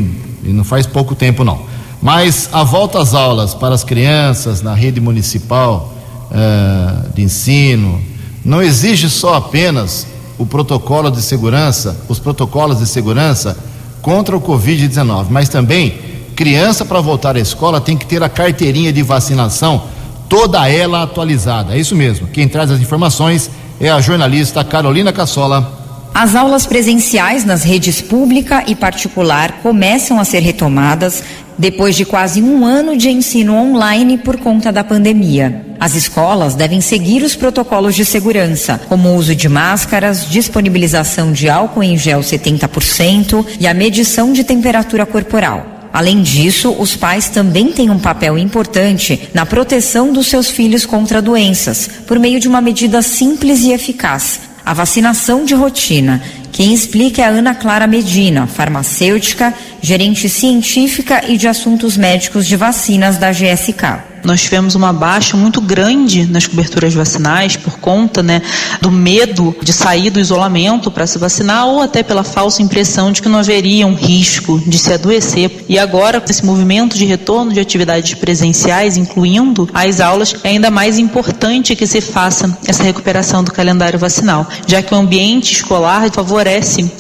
e 0.43 0.49
não 0.49 0.65
faz 0.65 0.87
pouco 0.87 1.15
tempo 1.15 1.45
não. 1.45 1.61
Mas 2.01 2.49
a 2.55 2.65
volta 2.65 3.01
às 3.01 3.13
aulas 3.13 3.53
para 3.53 3.75
as 3.75 3.85
crianças 3.85 4.63
na 4.63 4.73
rede 4.73 4.99
municipal 4.99 5.93
uh, 6.31 7.13
de 7.13 7.21
ensino 7.21 8.14
não 8.45 8.63
exige 8.63 9.09
só 9.09 9.35
apenas 9.35 10.07
o 10.37 10.45
protocolo 10.45 11.11
de 11.11 11.23
segurança, 11.23 11.97
os 12.09 12.19
protocolos 12.19 12.79
de 12.79 12.87
segurança 12.87 13.57
contra 14.03 14.37
o 14.37 14.41
Covid-19, 14.41 15.27
mas 15.31 15.49
também 15.49 15.99
criança 16.37 16.85
para 16.85 17.01
voltar 17.01 17.37
à 17.37 17.41
escola 17.41 17.81
tem 17.81 17.97
que 17.97 18.07
ter 18.07 18.23
a 18.23 18.29
carteirinha 18.29 18.93
de 18.93 19.03
vacinação 19.03 19.85
toda 20.29 20.69
ela 20.69 21.03
atualizada. 21.03 21.75
É 21.75 21.79
isso 21.79 21.95
mesmo. 21.95 22.27
Quem 22.27 22.49
traz 22.49 22.71
as 22.71 22.81
informações 22.81 23.51
é 23.81 23.89
a 23.89 24.01
jornalista 24.01 24.65
Carolina 24.65 25.13
Cassola. 25.13 25.81
As 26.13 26.37
aulas 26.37 26.65
presenciais 26.67 27.45
nas 27.45 27.65
redes 27.65 28.01
pública 28.01 28.63
e 28.67 28.75
particular 28.75 29.61
começam 29.63 30.21
a 30.21 30.25
ser 30.25 30.41
retomadas 30.41 31.25
depois 31.59 31.97
de 31.97 32.05
quase 32.05 32.43
um 32.43 32.65
ano 32.65 32.97
de 32.97 33.11
ensino 33.11 33.55
online 33.55 34.19
por 34.19 34.37
conta 34.39 34.73
da 34.73 34.85
pandemia. 34.85 35.65
As 35.79 35.95
escolas 35.95 36.55
devem 36.55 36.81
seguir 36.81 37.23
os 37.23 37.37
protocolos 37.37 37.95
de 37.95 38.05
segurança, 38.05 38.81
como 38.89 39.09
o 39.09 39.17
uso 39.17 39.35
de 39.35 39.49
máscaras, 39.49 40.29
disponibilização 40.29 41.33
de 41.33 41.49
álcool 41.49 41.83
em 41.83 41.97
gel 41.97 42.21
70% 42.21 43.45
e 43.61 43.67
a 43.67 43.75
medição 43.75 44.33
de 44.33 44.45
temperatura 44.45 45.05
corporal. 45.05 45.75
Além 45.93 46.23
disso, 46.23 46.75
os 46.77 46.97
pais 46.97 47.29
também 47.29 47.71
têm 47.71 47.89
um 47.89 48.01
papel 48.01 48.37
importante 48.37 49.29
na 49.33 49.47
proteção 49.47 50.13
dos 50.13 50.27
seus 50.27 50.51
filhos 50.51 50.85
contra 50.85 51.23
doenças, 51.23 51.89
por 52.05 52.19
meio 52.19 52.41
de 52.41 52.49
uma 52.49 52.61
medida 52.61 53.01
simples 53.01 53.61
e 53.61 53.71
eficaz: 53.71 54.41
a 54.67 54.75
vacinação 54.75 55.45
de 55.45 55.55
rotina. 55.55 56.21
Quem 56.55 56.73
explica 56.73 57.21
é 57.21 57.25
a 57.25 57.31
Ana 57.31 57.53
Clara 57.53 57.85
Medina, 57.85 58.47
farmacêutica, 58.47 59.53
gerente 59.83 60.29
científica 60.29 61.25
e 61.29 61.37
de 61.37 61.49
assuntos 61.49 61.97
médicos 61.97 62.47
de 62.47 62.55
vacinas 62.55 63.19
da 63.19 63.33
GSK 63.33 64.15
nós 64.25 64.43
tivemos 64.43 64.75
uma 64.75 64.93
baixa 64.93 65.37
muito 65.37 65.61
grande 65.61 66.27
nas 66.27 66.47
coberturas 66.47 66.95
vacinais 66.95 67.57
por 67.57 67.79
conta 67.79 68.23
né, 68.23 68.41
do 68.81 68.91
medo 68.91 69.55
de 69.63 69.73
sair 69.73 70.11
do 70.11 70.19
isolamento 70.19 70.91
para 70.91 71.07
se 71.07 71.19
vacinar 71.19 71.67
ou 71.67 71.83
até 71.83 72.03
pela 72.03 72.25
falsa 72.25 72.63
impressão 72.63 73.13
de 73.13 73.21
que 73.21 73.29
não 73.29 73.39
haveria 73.39 73.87
um 73.87 73.95
risco 73.95 74.61
de 74.67 74.79
se 74.79 74.93
adoecer. 74.93 75.65
E 75.69 75.79
agora, 75.79 76.21
com 76.21 76.31
esse 76.31 76.45
movimento 76.45 76.97
de 76.97 77.05
retorno 77.05 77.53
de 77.53 77.61
atividades 77.61 78.15
presenciais, 78.15 78.97
incluindo 78.97 79.69
as 79.75 80.01
aulas, 80.01 80.35
é 80.43 80.49
ainda 80.49 80.71
mais 80.71 80.99
importante 80.99 81.77
que 81.77 81.87
se 81.87 82.01
faça 82.01 82.57
essa 82.67 82.83
recuperação 82.83 83.45
do 83.45 83.53
calendário 83.53 83.99
vacinal, 83.99 84.49
já 84.67 84.83
que 84.83 84.95
o 84.95 84.97
ambiente 84.97 85.53
escolar 85.53 86.11
favorece 86.11 86.44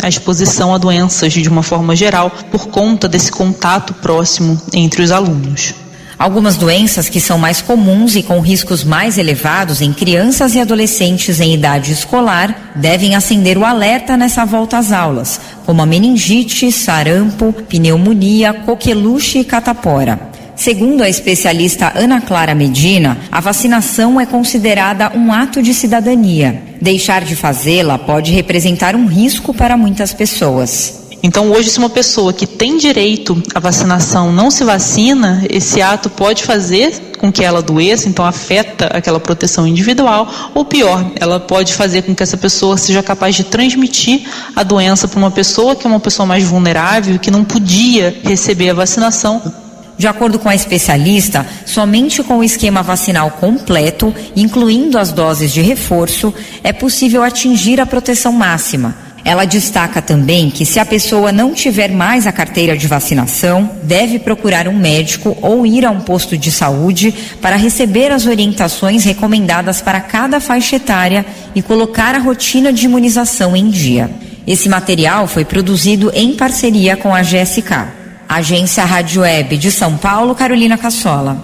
a 0.02 0.08
exposição 0.08 0.74
a 0.74 0.78
doenças 0.78 1.32
de 1.32 1.48
uma 1.48 1.62
forma 1.62 1.94
geral 1.94 2.30
por 2.50 2.68
conta 2.68 3.08
desse 3.08 3.30
contato 3.30 3.94
próximo 3.94 4.60
entre 4.72 5.02
os 5.02 5.10
alunos. 5.10 5.74
Algumas 6.18 6.56
doenças 6.56 7.08
que 7.08 7.20
são 7.20 7.36
mais 7.36 7.60
comuns 7.60 8.14
e 8.14 8.22
com 8.22 8.40
riscos 8.40 8.84
mais 8.84 9.18
elevados 9.18 9.80
em 9.80 9.92
crianças 9.92 10.54
e 10.54 10.60
adolescentes 10.60 11.40
em 11.40 11.52
idade 11.52 11.92
escolar 11.92 12.72
devem 12.76 13.14
acender 13.14 13.58
o 13.58 13.64
alerta 13.64 14.16
nessa 14.16 14.44
volta 14.44 14.78
às 14.78 14.92
aulas, 14.92 15.40
como 15.66 15.82
a 15.82 15.86
meningite, 15.86 16.70
sarampo, 16.70 17.52
pneumonia, 17.68 18.54
coqueluche 18.54 19.40
e 19.40 19.44
catapora. 19.44 20.33
Segundo 20.56 21.02
a 21.02 21.08
especialista 21.08 21.92
Ana 21.96 22.20
Clara 22.20 22.54
Medina, 22.54 23.18
a 23.30 23.40
vacinação 23.40 24.20
é 24.20 24.26
considerada 24.26 25.10
um 25.14 25.32
ato 25.32 25.62
de 25.62 25.74
cidadania. 25.74 26.62
Deixar 26.80 27.24
de 27.24 27.34
fazê-la 27.34 27.98
pode 27.98 28.30
representar 28.30 28.94
um 28.94 29.06
risco 29.06 29.52
para 29.52 29.76
muitas 29.76 30.12
pessoas. 30.12 31.04
Então, 31.22 31.50
hoje, 31.50 31.70
se 31.70 31.78
uma 31.78 31.88
pessoa 31.88 32.34
que 32.34 32.46
tem 32.46 32.76
direito 32.76 33.42
à 33.54 33.58
vacinação 33.58 34.30
não 34.30 34.50
se 34.50 34.62
vacina, 34.62 35.42
esse 35.48 35.80
ato 35.80 36.10
pode 36.10 36.44
fazer 36.44 36.92
com 37.18 37.32
que 37.32 37.42
ela 37.42 37.60
adoeça, 37.60 38.10
então 38.10 38.26
afeta 38.26 38.88
aquela 38.88 39.18
proteção 39.18 39.66
individual, 39.66 40.30
ou 40.54 40.66
pior, 40.66 41.10
ela 41.18 41.40
pode 41.40 41.72
fazer 41.72 42.02
com 42.02 42.14
que 42.14 42.22
essa 42.22 42.36
pessoa 42.36 42.76
seja 42.76 43.02
capaz 43.02 43.34
de 43.34 43.44
transmitir 43.44 44.22
a 44.54 44.62
doença 44.62 45.08
para 45.08 45.18
uma 45.18 45.30
pessoa 45.30 45.74
que 45.74 45.86
é 45.86 45.90
uma 45.90 46.00
pessoa 46.00 46.26
mais 46.26 46.44
vulnerável, 46.44 47.18
que 47.18 47.30
não 47.30 47.42
podia 47.42 48.14
receber 48.22 48.68
a 48.68 48.74
vacinação. 48.74 49.63
De 49.96 50.06
acordo 50.06 50.38
com 50.38 50.48
a 50.48 50.54
especialista, 50.54 51.46
somente 51.64 52.22
com 52.22 52.38
o 52.38 52.44
esquema 52.44 52.82
vacinal 52.82 53.30
completo, 53.30 54.14
incluindo 54.34 54.98
as 54.98 55.12
doses 55.12 55.52
de 55.52 55.62
reforço, 55.62 56.34
é 56.62 56.72
possível 56.72 57.22
atingir 57.22 57.80
a 57.80 57.86
proteção 57.86 58.32
máxima. 58.32 58.94
Ela 59.24 59.46
destaca 59.46 60.02
também 60.02 60.50
que 60.50 60.66
se 60.66 60.78
a 60.78 60.84
pessoa 60.84 61.32
não 61.32 61.54
tiver 61.54 61.90
mais 61.90 62.26
a 62.26 62.32
carteira 62.32 62.76
de 62.76 62.86
vacinação, 62.86 63.70
deve 63.82 64.18
procurar 64.18 64.68
um 64.68 64.76
médico 64.76 65.36
ou 65.40 65.64
ir 65.64 65.86
a 65.86 65.90
um 65.90 66.00
posto 66.00 66.36
de 66.36 66.50
saúde 66.50 67.14
para 67.40 67.56
receber 67.56 68.12
as 68.12 68.26
orientações 68.26 69.02
recomendadas 69.04 69.80
para 69.80 70.00
cada 70.00 70.40
faixa 70.40 70.76
etária 70.76 71.24
e 71.54 71.62
colocar 71.62 72.14
a 72.14 72.18
rotina 72.18 72.70
de 72.70 72.84
imunização 72.84 73.56
em 73.56 73.70
dia. 73.70 74.10
Esse 74.46 74.68
material 74.68 75.26
foi 75.26 75.44
produzido 75.44 76.12
em 76.14 76.34
parceria 76.34 76.94
com 76.94 77.14
a 77.14 77.22
GSK. 77.22 78.03
Agência 78.34 78.84
Rádio 78.84 79.22
Web 79.22 79.56
de 79.56 79.70
São 79.70 79.96
Paulo, 79.96 80.34
Carolina 80.34 80.76
Cassola. 80.76 81.36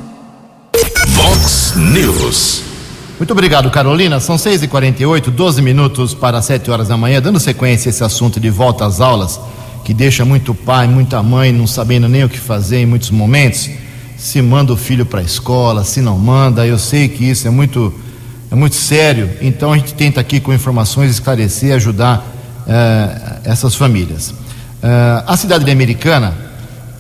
Vox 1.11 1.75
News. 1.77 2.65
Muito 3.17 3.31
obrigado, 3.31 3.71
Carolina. 3.71 4.19
São 4.19 4.35
6h48, 4.35 5.31
12 5.31 5.63
minutos 5.63 6.15
para 6.15 6.43
7 6.43 6.69
horas 6.69 6.89
da 6.89 6.97
manhã, 6.97 7.23
dando 7.23 7.39
sequência 7.39 7.89
a 7.89 7.91
esse 7.91 8.03
assunto 8.03 8.41
de 8.41 8.51
volta 8.51 8.85
às 8.85 9.01
aulas, 9.01 9.39
que 9.85 9.95
deixa 9.95 10.25
muito 10.25 10.53
pai, 10.53 10.89
muita 10.89 11.23
mãe 11.23 11.53
não 11.53 11.65
sabendo 11.65 12.09
nem 12.09 12.25
o 12.25 12.29
que 12.29 12.41
fazer 12.41 12.79
em 12.79 12.87
muitos 12.87 13.13
momentos. 13.13 13.71
Se 14.19 14.43
manda 14.43 14.73
o 14.73 14.77
filho 14.77 15.07
para 15.07 15.21
a 15.21 15.23
escola, 15.23 15.85
se 15.85 16.01
não 16.01 16.19
manda, 16.19 16.67
eu 16.67 16.77
sei 16.77 17.09
que 17.09 17.23
isso 17.23 17.47
é 17.47 17.53
muito, 17.53 17.95
é 18.51 18.57
muito 18.57 18.75
sério. 18.75 19.31
Então 19.41 19.73
a 19.73 19.77
gente 19.77 19.95
tenta 19.95 20.21
aqui 20.21 20.41
com 20.41 20.53
informações 20.53 21.13
esclarecer, 21.13 21.73
ajudar 21.73 22.19
uh, 22.67 23.41
essas 23.45 23.77
famílias. 23.77 24.31
Uh, 24.31 25.23
a 25.25 25.37
cidade 25.37 25.65
de 25.65 25.71
Americana 25.71 26.50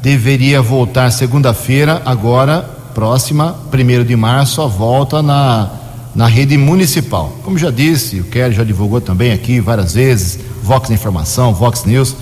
deveria 0.02 0.62
voltar 0.62 1.10
segunda-feira, 1.10 2.02
agora, 2.04 2.62
próxima, 2.94 3.56
1 3.72 4.04
de 4.04 4.16
março, 4.16 4.62
a 4.62 4.66
volta 4.66 5.22
na 5.22 5.80
na 6.14 6.26
rede 6.26 6.56
municipal. 6.56 7.32
Como 7.44 7.56
já 7.56 7.70
disse, 7.70 8.20
o 8.20 8.24
Kelly 8.24 8.54
já 8.54 8.64
divulgou 8.64 9.00
também 9.00 9.32
aqui 9.32 9.60
várias 9.60 9.94
vezes, 9.94 10.38
Vox 10.62 10.90
Informação, 10.90 11.54
Vox 11.54 11.84
News, 11.84 12.16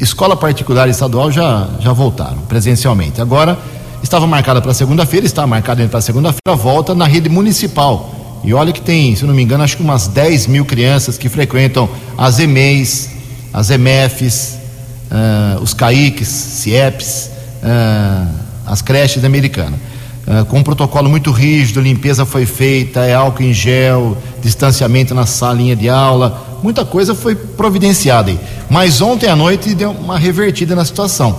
escola 0.00 0.36
particular 0.36 0.86
e 0.88 0.90
estadual 0.90 1.30
já, 1.30 1.68
já 1.80 1.92
voltaram 1.92 2.38
presencialmente. 2.48 3.20
Agora, 3.20 3.58
estava 4.02 4.26
marcada 4.26 4.60
para 4.60 4.72
segunda-feira, 4.74 5.26
está 5.26 5.46
marcada 5.46 5.86
para 5.88 6.00
segunda-feira, 6.00 6.56
volta 6.56 6.94
na 6.94 7.06
rede 7.06 7.28
municipal. 7.28 8.12
E 8.44 8.54
olha 8.54 8.72
que 8.72 8.80
tem, 8.80 9.16
se 9.16 9.24
não 9.24 9.34
me 9.34 9.42
engano, 9.42 9.64
acho 9.64 9.76
que 9.76 9.82
umas 9.82 10.06
10 10.06 10.46
mil 10.46 10.64
crianças 10.64 11.18
que 11.18 11.28
frequentam 11.28 11.88
as 12.16 12.38
EMEIs, 12.38 13.10
as 13.52 13.70
EMFs, 13.70 14.58
uh, 15.10 15.62
os 15.62 15.74
CAICs, 15.74 16.28
CIEPs, 16.28 17.30
uh, 17.62 18.28
as 18.66 18.82
creches 18.82 19.24
americanas. 19.24 19.78
Uh, 20.26 20.44
com 20.46 20.58
um 20.58 20.62
protocolo 20.62 21.08
muito 21.08 21.30
rígido, 21.30 21.80
limpeza 21.80 22.26
foi 22.26 22.46
feita, 22.46 23.00
é 23.04 23.14
álcool 23.14 23.44
em 23.44 23.52
gel, 23.52 24.16
distanciamento 24.42 25.14
na 25.14 25.24
salinha 25.24 25.76
de 25.76 25.88
aula, 25.88 26.58
muita 26.62 26.84
coisa 26.84 27.14
foi 27.14 27.36
providenciada 27.36 28.30
aí. 28.30 28.40
Mas 28.68 29.00
ontem 29.00 29.28
à 29.28 29.36
noite 29.36 29.72
deu 29.74 29.92
uma 29.92 30.18
revertida 30.18 30.74
na 30.74 30.84
situação. 30.84 31.38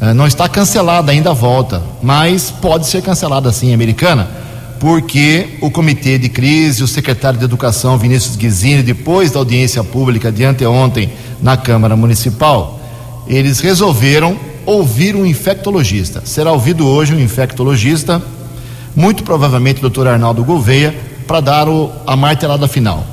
Uh, 0.00 0.12
não 0.12 0.26
está 0.26 0.48
cancelada 0.48 1.12
ainda 1.12 1.30
a 1.30 1.34
volta, 1.34 1.82
mas 2.02 2.50
pode 2.50 2.86
ser 2.88 3.00
cancelada 3.00 3.52
sim, 3.52 3.72
americana, 3.72 4.28
porque 4.80 5.58
o 5.60 5.70
comitê 5.70 6.18
de 6.18 6.28
crise, 6.28 6.82
o 6.82 6.88
secretário 6.88 7.38
de 7.38 7.44
Educação, 7.44 7.96
Vinícius 7.96 8.34
Guizini, 8.34 8.82
depois 8.82 9.30
da 9.30 9.38
audiência 9.38 9.84
pública 9.84 10.32
de 10.32 10.42
anteontem 10.42 11.12
na 11.40 11.56
Câmara 11.56 11.94
Municipal, 11.94 12.79
eles 13.26 13.60
resolveram 13.60 14.36
ouvir 14.66 15.16
um 15.16 15.26
infectologista. 15.26 16.22
Será 16.24 16.52
ouvido 16.52 16.86
hoje 16.86 17.14
um 17.14 17.20
infectologista, 17.20 18.22
muito 18.94 19.22
provavelmente 19.22 19.78
o 19.78 19.82
doutor 19.82 20.06
Arnaldo 20.06 20.44
Gouveia, 20.44 20.94
para 21.26 21.40
dar 21.40 21.68
o, 21.68 21.90
a 22.06 22.16
martelada 22.16 22.66
final. 22.66 23.04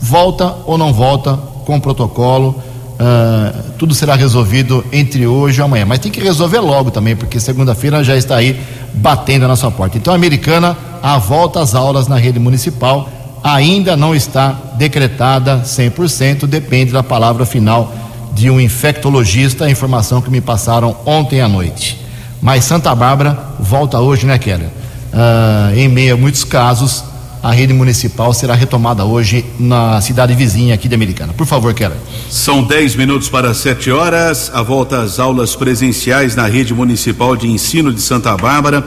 Volta 0.00 0.54
ou 0.66 0.78
não 0.78 0.92
volta 0.92 1.36
com 1.64 1.80
protocolo, 1.80 2.62
uh, 2.94 3.72
tudo 3.78 3.94
será 3.94 4.14
resolvido 4.14 4.84
entre 4.92 5.26
hoje 5.26 5.60
e 5.60 5.62
amanhã. 5.62 5.84
Mas 5.84 5.98
tem 5.98 6.12
que 6.12 6.20
resolver 6.20 6.60
logo 6.60 6.90
também, 6.90 7.16
porque 7.16 7.40
segunda-feira 7.40 8.04
já 8.04 8.16
está 8.16 8.36
aí 8.36 8.58
batendo 8.92 9.44
a 9.44 9.48
nossa 9.48 9.70
porta. 9.70 9.98
Então, 9.98 10.12
a 10.12 10.16
americana, 10.16 10.76
a 11.02 11.18
volta 11.18 11.60
às 11.60 11.74
aulas 11.74 12.06
na 12.06 12.16
rede 12.16 12.38
municipal 12.38 13.08
ainda 13.42 13.96
não 13.96 14.14
está 14.14 14.56
decretada 14.76 15.62
100%, 15.64 16.46
depende 16.46 16.92
da 16.92 17.02
palavra 17.02 17.44
final 17.44 17.92
de 18.34 18.50
um 18.50 18.60
infectologista, 18.60 19.64
a 19.64 19.70
informação 19.70 20.20
que 20.20 20.30
me 20.30 20.40
passaram 20.40 20.96
ontem 21.06 21.40
à 21.40 21.48
noite. 21.48 22.00
Mas 22.42 22.64
Santa 22.64 22.94
Bárbara 22.94 23.38
volta 23.60 24.00
hoje, 24.00 24.26
né, 24.26 24.36
Keller? 24.38 24.68
Uh, 24.68 25.78
em 25.78 25.88
meio 25.88 26.14
a 26.14 26.16
muitos 26.16 26.42
casos, 26.44 27.04
a 27.42 27.52
rede 27.52 27.72
municipal 27.72 28.32
será 28.34 28.54
retomada 28.54 29.04
hoje 29.04 29.44
na 29.58 30.00
cidade 30.00 30.34
vizinha 30.34 30.74
aqui 30.74 30.88
de 30.88 30.94
Americana. 30.94 31.32
Por 31.32 31.46
favor, 31.46 31.72
Keller. 31.72 31.96
São 32.28 32.64
10 32.64 32.96
minutos 32.96 33.28
para 33.28 33.54
7 33.54 33.90
horas. 33.90 34.50
A 34.52 34.62
volta 34.62 35.00
às 35.00 35.18
aulas 35.18 35.54
presenciais 35.54 36.34
na 36.34 36.46
rede 36.46 36.74
municipal 36.74 37.36
de 37.36 37.46
ensino 37.46 37.92
de 37.92 38.00
Santa 38.00 38.36
Bárbara 38.36 38.84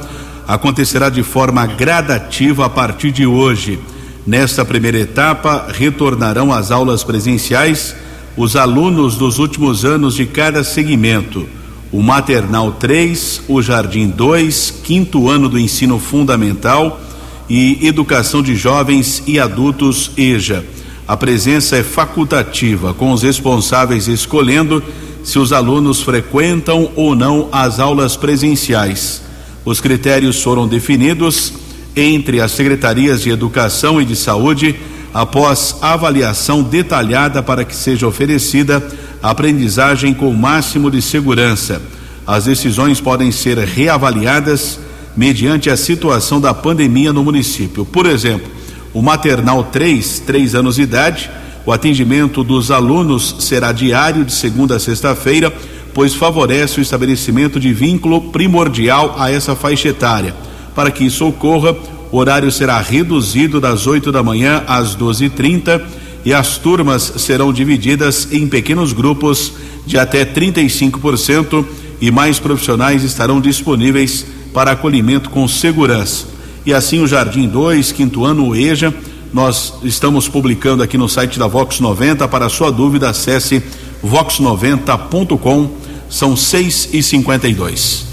acontecerá 0.47 1.09
de 1.09 1.23
forma 1.23 1.65
gradativa 1.65 2.65
a 2.65 2.69
partir 2.69 3.11
de 3.11 3.25
hoje. 3.25 3.79
Nesta 4.25 4.65
primeira 4.65 4.97
etapa, 4.97 5.67
retornarão 5.71 6.51
às 6.51 6.71
aulas 6.71 7.03
presenciais 7.03 7.95
os 8.37 8.55
alunos 8.55 9.15
dos 9.15 9.39
últimos 9.39 9.83
anos 9.83 10.13
de 10.13 10.27
cada 10.27 10.63
segmento: 10.63 11.49
o 11.91 12.03
Maternal 12.03 12.73
3, 12.73 13.41
o 13.47 13.61
Jardim 13.61 14.07
2, 14.07 14.81
quinto 14.83 15.27
ano 15.27 15.49
do 15.49 15.57
ensino 15.57 15.97
fundamental 15.97 17.01
e 17.49 17.85
Educação 17.85 18.43
de 18.43 18.55
Jovens 18.55 19.23
e 19.25 19.39
Adultos 19.39 20.11
EJA. 20.15 20.63
A 21.07 21.17
presença 21.17 21.77
é 21.77 21.83
facultativa, 21.83 22.93
com 22.93 23.11
os 23.11 23.23
responsáveis 23.23 24.07
escolhendo 24.07 24.83
se 25.23 25.39
os 25.39 25.51
alunos 25.51 26.01
frequentam 26.01 26.91
ou 26.95 27.15
não 27.15 27.49
as 27.51 27.79
aulas 27.79 28.15
presenciais. 28.15 29.23
Os 29.65 29.81
critérios 29.81 30.41
foram 30.43 30.67
definidos 30.67 31.53
entre 31.95 32.39
as 32.39 32.51
secretarias 32.51 33.21
de 33.21 33.29
Educação 33.29 34.01
e 34.01 34.05
de 34.05 34.15
Saúde 34.15 34.75
após 35.17 35.77
avaliação 35.81 36.61
detalhada 36.61 37.41
para 37.41 37.65
que 37.65 37.75
seja 37.75 38.05
oferecida 38.05 38.87
aprendizagem 39.23 40.13
com 40.13 40.29
o 40.29 40.37
máximo 40.37 40.91
de 40.91 41.01
segurança. 41.01 41.81
As 42.27 42.45
decisões 42.45 43.01
podem 43.01 43.31
ser 43.31 43.57
reavaliadas 43.57 44.79
mediante 45.15 45.71
a 45.71 45.75
situação 45.75 46.39
da 46.39 46.53
pandemia 46.53 47.11
no 47.11 47.23
município. 47.23 47.83
Por 47.83 48.05
exemplo, 48.05 48.47
o 48.93 49.01
maternal 49.01 49.63
3, 49.63 50.19
3 50.19 50.53
anos 50.53 50.75
de 50.75 50.83
idade, 50.83 51.31
o 51.65 51.71
atendimento 51.71 52.43
dos 52.43 52.69
alunos 52.69 53.37
será 53.39 53.71
diário 53.71 54.23
de 54.23 54.31
segunda 54.31 54.75
a 54.75 54.79
sexta-feira, 54.79 55.51
pois 55.95 56.13
favorece 56.13 56.79
o 56.79 56.83
estabelecimento 56.83 57.59
de 57.59 57.73
vínculo 57.73 58.29
primordial 58.29 59.15
a 59.17 59.31
essa 59.31 59.55
faixa 59.55 59.87
etária. 59.87 60.35
Para 60.75 60.91
que 60.91 61.03
isso 61.03 61.27
ocorra, 61.27 61.75
o 62.11 62.17
horário 62.17 62.51
será 62.51 62.79
reduzido 62.79 63.59
das 63.59 63.85
8 63.85 64.11
da 64.11 64.23
manhã 64.23 64.63
às 64.67 64.95
12h30 64.95 65.81
e 66.23 66.33
as 66.33 66.57
turmas 66.57 67.13
serão 67.17 67.51
divididas 67.51 68.27
em 68.31 68.47
pequenos 68.47 68.93
grupos 68.93 69.53
de 69.85 69.97
até 69.97 70.25
35% 70.25 71.65
e 71.99 72.11
mais 72.11 72.39
profissionais 72.39 73.03
estarão 73.03 73.41
disponíveis 73.41 74.25
para 74.53 74.71
acolhimento 74.71 75.29
com 75.29 75.47
segurança. 75.47 76.27
E 76.65 76.73
assim 76.73 77.01
o 77.01 77.07
Jardim 77.07 77.47
2, 77.47 77.91
quinto 77.91 78.25
ano, 78.25 78.47
o 78.47 78.55
EJA, 78.55 78.93
nós 79.33 79.73
estamos 79.83 80.27
publicando 80.27 80.83
aqui 80.83 80.97
no 80.97 81.07
site 81.07 81.39
da 81.39 81.47
Vox 81.47 81.79
90. 81.79 82.27
Para 82.27 82.49
sua 82.49 82.71
dúvida, 82.71 83.09
acesse 83.09 83.61
vox90.com. 84.03 85.69
São 86.09 86.35
6 86.35 86.89
e 86.93 87.03
52 87.03 88.06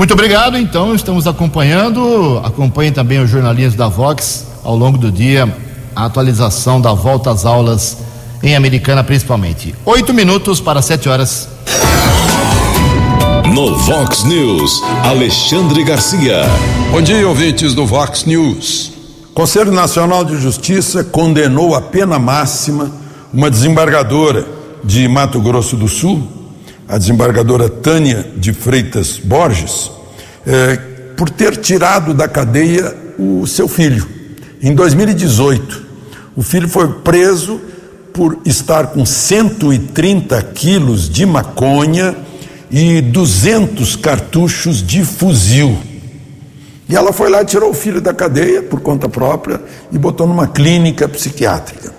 muito 0.00 0.14
obrigado, 0.14 0.56
então, 0.56 0.94
estamos 0.94 1.26
acompanhando. 1.26 2.40
Acompanhe 2.42 2.90
também 2.90 3.22
os 3.22 3.28
jornalistas 3.28 3.74
da 3.74 3.86
Vox 3.86 4.46
ao 4.64 4.74
longo 4.74 4.96
do 4.96 5.12
dia, 5.12 5.46
a 5.94 6.06
atualização 6.06 6.80
da 6.80 6.94
volta 6.94 7.30
às 7.30 7.44
aulas 7.44 7.98
em 8.42 8.56
Americana, 8.56 9.04
principalmente. 9.04 9.74
Oito 9.84 10.14
minutos 10.14 10.58
para 10.58 10.80
sete 10.80 11.06
horas. 11.06 11.50
No 13.54 13.76
Vox 13.76 14.24
News, 14.24 14.82
Alexandre 15.04 15.84
Garcia. 15.84 16.44
Bom 16.90 17.02
dia, 17.02 17.28
ouvintes 17.28 17.74
do 17.74 17.84
Vox 17.84 18.24
News. 18.24 18.92
Conselho 19.34 19.70
Nacional 19.70 20.24
de 20.24 20.40
Justiça 20.40 21.04
condenou 21.04 21.74
a 21.74 21.82
pena 21.82 22.18
máxima 22.18 22.90
uma 23.34 23.50
desembargadora 23.50 24.48
de 24.82 25.06
Mato 25.06 25.42
Grosso 25.42 25.76
do 25.76 25.88
Sul, 25.88 26.39
a 26.90 26.98
desembargadora 26.98 27.68
Tânia 27.68 28.26
de 28.36 28.52
Freitas 28.52 29.16
Borges, 29.16 29.88
é, 30.44 30.76
por 31.16 31.30
ter 31.30 31.56
tirado 31.56 32.12
da 32.12 32.26
cadeia 32.26 32.92
o 33.16 33.46
seu 33.46 33.68
filho. 33.68 34.04
Em 34.60 34.74
2018, 34.74 35.86
o 36.34 36.42
filho 36.42 36.68
foi 36.68 36.88
preso 36.94 37.60
por 38.12 38.40
estar 38.44 38.88
com 38.88 39.06
130 39.06 40.42
quilos 40.52 41.08
de 41.08 41.24
maconha 41.24 42.16
e 42.68 43.00
200 43.00 43.94
cartuchos 43.94 44.84
de 44.84 45.04
fuzil. 45.04 45.78
E 46.88 46.96
ela 46.96 47.12
foi 47.12 47.30
lá 47.30 47.44
tirou 47.44 47.70
o 47.70 47.74
filho 47.74 48.00
da 48.00 48.12
cadeia 48.12 48.64
por 48.64 48.80
conta 48.80 49.08
própria 49.08 49.60
e 49.92 49.98
botou 49.98 50.26
numa 50.26 50.48
clínica 50.48 51.08
psiquiátrica. 51.08 51.92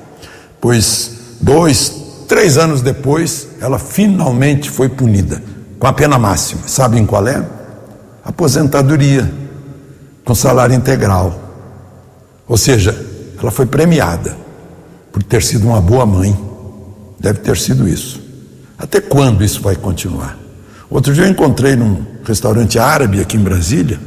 Pois 0.59 1.11
dois, 1.39 2.00
Três 2.31 2.57
anos 2.57 2.81
depois, 2.81 3.49
ela 3.59 3.77
finalmente 3.77 4.69
foi 4.69 4.87
punida 4.87 5.43
com 5.77 5.85
a 5.85 5.91
pena 5.91 6.17
máxima. 6.17 6.61
Sabem 6.65 7.05
qual 7.05 7.27
é? 7.27 7.45
Aposentadoria 8.23 9.29
com 10.23 10.33
salário 10.33 10.73
integral. 10.73 11.37
Ou 12.47 12.55
seja, 12.55 12.97
ela 13.37 13.51
foi 13.51 13.65
premiada 13.65 14.37
por 15.11 15.21
ter 15.21 15.43
sido 15.43 15.67
uma 15.67 15.81
boa 15.81 16.05
mãe. 16.05 16.33
Deve 17.19 17.39
ter 17.39 17.57
sido 17.57 17.85
isso. 17.85 18.23
Até 18.79 19.01
quando 19.01 19.43
isso 19.43 19.61
vai 19.61 19.75
continuar? 19.75 20.39
Outro 20.89 21.13
dia 21.13 21.25
eu 21.25 21.29
encontrei 21.29 21.75
num 21.75 22.01
restaurante 22.23 22.79
árabe 22.79 23.19
aqui 23.19 23.35
em 23.35 23.43
Brasília, 23.43 23.99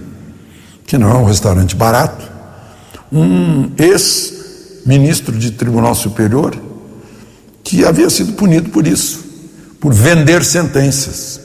que 0.86 0.96
não 0.96 1.10
é 1.10 1.14
um 1.14 1.26
restaurante 1.26 1.76
barato, 1.76 2.24
um 3.12 3.70
ex-ministro 3.76 5.36
de 5.36 5.50
Tribunal 5.50 5.94
Superior 5.94 6.63
que 7.64 7.82
havia 7.84 8.10
sido 8.10 8.34
punido 8.34 8.68
por 8.68 8.86
isso, 8.86 9.24
por 9.80 9.92
vender 9.92 10.44
sentenças. 10.44 11.40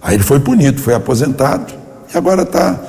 Aí 0.00 0.16
ele 0.16 0.24
foi 0.24 0.40
punido, 0.40 0.80
foi 0.80 0.94
aposentado 0.94 1.72
e 2.12 2.16
agora 2.16 2.42
está 2.42 2.80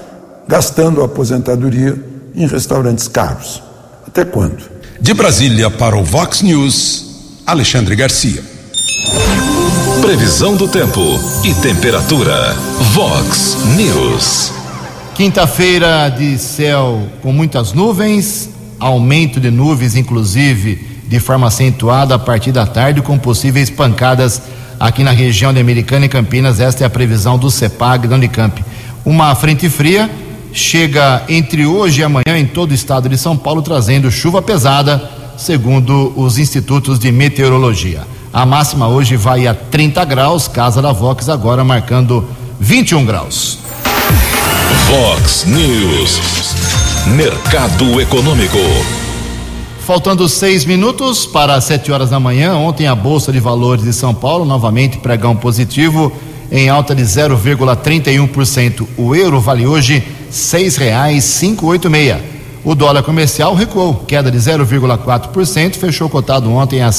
gastando 0.47 1.01
a 1.01 1.05
aposentadoria 1.05 2.01
em 2.33 2.47
restaurantes 2.47 3.07
caros. 3.07 3.61
Até 4.07 4.23
quando? 4.23 4.63
De 4.99 5.13
Brasília 5.13 5.69
para 5.69 5.97
o 5.97 6.03
Vox 6.03 6.41
News, 6.41 7.41
Alexandre 7.45 7.95
Garcia. 7.95 8.41
Previsão 10.01 10.55
do 10.55 10.67
tempo 10.67 11.01
e 11.43 11.53
temperatura. 11.55 12.53
Vox 12.93 13.57
News. 13.75 14.51
Quinta-feira 15.15 16.09
de 16.09 16.37
céu 16.37 17.07
com 17.21 17.31
muitas 17.31 17.73
nuvens, 17.73 18.49
aumento 18.79 19.39
de 19.39 19.51
nuvens, 19.51 19.95
inclusive 19.95 20.92
de 21.13 21.19
forma 21.19 21.45
acentuada 21.45 22.15
a 22.15 22.17
partir 22.17 22.51
da 22.51 22.65
tarde, 22.65 22.99
com 22.99 23.19
possíveis 23.19 23.69
pancadas 23.69 24.41
aqui 24.79 25.03
na 25.03 25.11
região 25.11 25.53
de 25.53 25.59
Americana 25.59 26.07
e 26.07 26.09
Campinas. 26.09 26.59
Esta 26.59 26.83
é 26.83 26.87
a 26.87 26.89
previsão 26.89 27.37
do 27.37 27.51
CEPAG 27.51 28.07
da 28.07 28.15
Unicamp. 28.15 28.65
Uma 29.05 29.35
frente 29.35 29.69
fria 29.69 30.09
chega 30.51 31.21
entre 31.29 31.67
hoje 31.67 32.01
e 32.01 32.03
amanhã 32.03 32.35
em 32.35 32.47
todo 32.47 32.71
o 32.71 32.73
estado 32.73 33.07
de 33.07 33.15
São 33.15 33.37
Paulo, 33.37 33.61
trazendo 33.61 34.09
chuva 34.09 34.41
pesada, 34.41 35.07
segundo 35.37 36.11
os 36.15 36.39
institutos 36.39 36.97
de 36.97 37.11
meteorologia. 37.11 38.01
A 38.33 38.43
máxima 38.43 38.87
hoje 38.87 39.15
vai 39.15 39.45
a 39.45 39.53
30 39.53 40.03
graus, 40.05 40.47
Casa 40.47 40.81
da 40.81 40.91
Vox 40.91 41.29
agora 41.29 41.63
marcando 41.63 42.27
21 42.59 43.05
graus. 43.05 43.59
Vox 44.89 45.45
News. 45.45 46.55
Mercado 47.05 48.01
Econômico. 48.01 49.02
Faltando 49.85 50.29
seis 50.29 50.63
minutos 50.63 51.25
para 51.25 51.55
as 51.55 51.65
sete 51.65 51.91
horas 51.91 52.09
da 52.09 52.17
manhã, 52.17 52.55
ontem 52.55 52.87
a 52.87 52.95
Bolsa 52.95 53.33
de 53.33 53.39
Valores 53.41 53.83
de 53.83 53.91
São 53.91 54.15
Paulo, 54.15 54.45
novamente 54.45 54.97
pregão 54.97 55.35
positivo, 55.35 56.09
em 56.49 56.69
alta 56.69 56.95
de 56.95 57.03
0,31%. 57.03 58.87
O 58.95 59.13
euro 59.13 59.41
vale 59.41 59.67
hoje 59.67 60.01
oito 61.67 61.89
meia. 61.89 62.23
O 62.63 62.73
dólar 62.73 63.03
comercial 63.03 63.53
recuou, 63.53 63.95
queda 64.07 64.31
de 64.31 64.37
0,4%, 64.37 65.75
fechou 65.75 66.07
cotado 66.07 66.49
ontem 66.49 66.81
a 66.81 66.89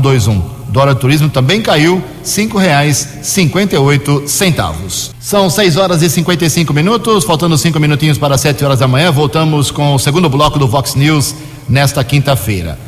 dois 0.00 0.26
um. 0.26 0.42
Dólar 0.68 0.94
turismo 0.96 1.28
também 1.28 1.62
caiu, 1.62 2.02
cinco 2.22 2.58
reais 2.58 3.08
cinquenta 3.22 3.74
e 3.74 3.78
oito 3.78 4.24
centavos. 4.26 5.12
São 5.20 5.48
seis 5.48 5.76
horas 5.76 6.02
e 6.02 6.10
55 6.10 6.72
minutos, 6.72 7.24
faltando 7.24 7.56
cinco 7.56 7.78
minutinhos 7.78 8.18
para 8.18 8.36
sete 8.36 8.64
horas 8.64 8.78
da 8.78 8.88
manhã. 8.88 9.10
Voltamos 9.10 9.70
com 9.70 9.94
o 9.94 9.98
segundo 9.98 10.28
bloco 10.28 10.58
do 10.58 10.66
Vox 10.66 10.94
News 10.94 11.34
nesta 11.68 12.02
quinta-feira. 12.02 12.78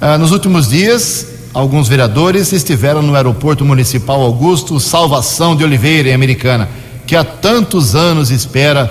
Ah, 0.00 0.16
nos 0.16 0.32
últimos 0.32 0.68
dias, 0.68 1.26
alguns 1.52 1.88
vereadores 1.88 2.52
estiveram 2.52 3.02
no 3.02 3.14
aeroporto 3.14 3.64
municipal 3.64 4.20
Augusto 4.20 4.78
Salvação 4.78 5.56
de 5.56 5.64
Oliveira, 5.64 6.10
em 6.10 6.14
Americana, 6.14 6.68
que 7.06 7.16
há 7.16 7.24
tantos 7.24 7.94
anos 7.94 8.30
espera 8.30 8.86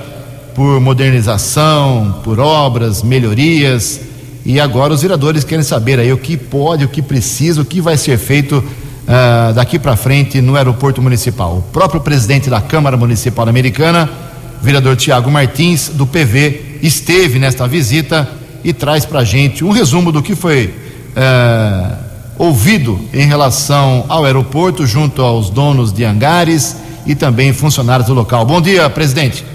por 0.54 0.80
modernização, 0.80 2.20
por 2.24 2.40
obras, 2.40 3.02
melhorias. 3.02 4.09
E 4.50 4.60
agora 4.60 4.92
os 4.92 5.04
vereadores 5.04 5.44
querem 5.44 5.64
saber 5.64 6.00
aí 6.00 6.12
o 6.12 6.18
que 6.18 6.36
pode, 6.36 6.84
o 6.84 6.88
que 6.88 7.04
precisa, 7.04 7.62
o 7.62 7.66
que 7.66 7.80
vai 7.80 7.96
ser 7.96 8.18
feito 8.18 8.56
uh, 8.58 9.54
daqui 9.54 9.78
para 9.78 9.96
frente 9.96 10.42
no 10.42 10.56
aeroporto 10.56 11.04
municipal. 11.04 11.58
O 11.58 11.62
próprio 11.72 12.02
presidente 12.02 12.50
da 12.50 12.60
Câmara 12.60 12.98
Municipal 12.98 13.48
Americana, 13.48 14.10
vereador 14.60 14.96
Tiago 14.96 15.30
Martins, 15.30 15.90
do 15.90 16.08
PV, 16.08 16.80
esteve 16.82 17.38
nesta 17.38 17.68
visita 17.68 18.28
e 18.64 18.74
traz 18.74 19.06
para 19.06 19.20
a 19.20 19.24
gente 19.24 19.64
um 19.64 19.70
resumo 19.70 20.12
do 20.12 20.20
que 20.20 20.34
foi 20.34 20.74
uh, 21.16 21.96
ouvido 22.36 23.00
em 23.14 23.28
relação 23.28 24.06
ao 24.10 24.26
aeroporto, 24.26 24.84
junto 24.84 25.22
aos 25.22 25.52
donos 25.52 25.94
de 25.94 26.04
hangares 26.04 26.76
e 27.06 27.14
também 27.14 27.54
funcionários 27.54 28.08
do 28.08 28.16
local. 28.16 28.48
Bom 28.48 28.60
dia, 28.60 28.90
presidente. 28.90 29.46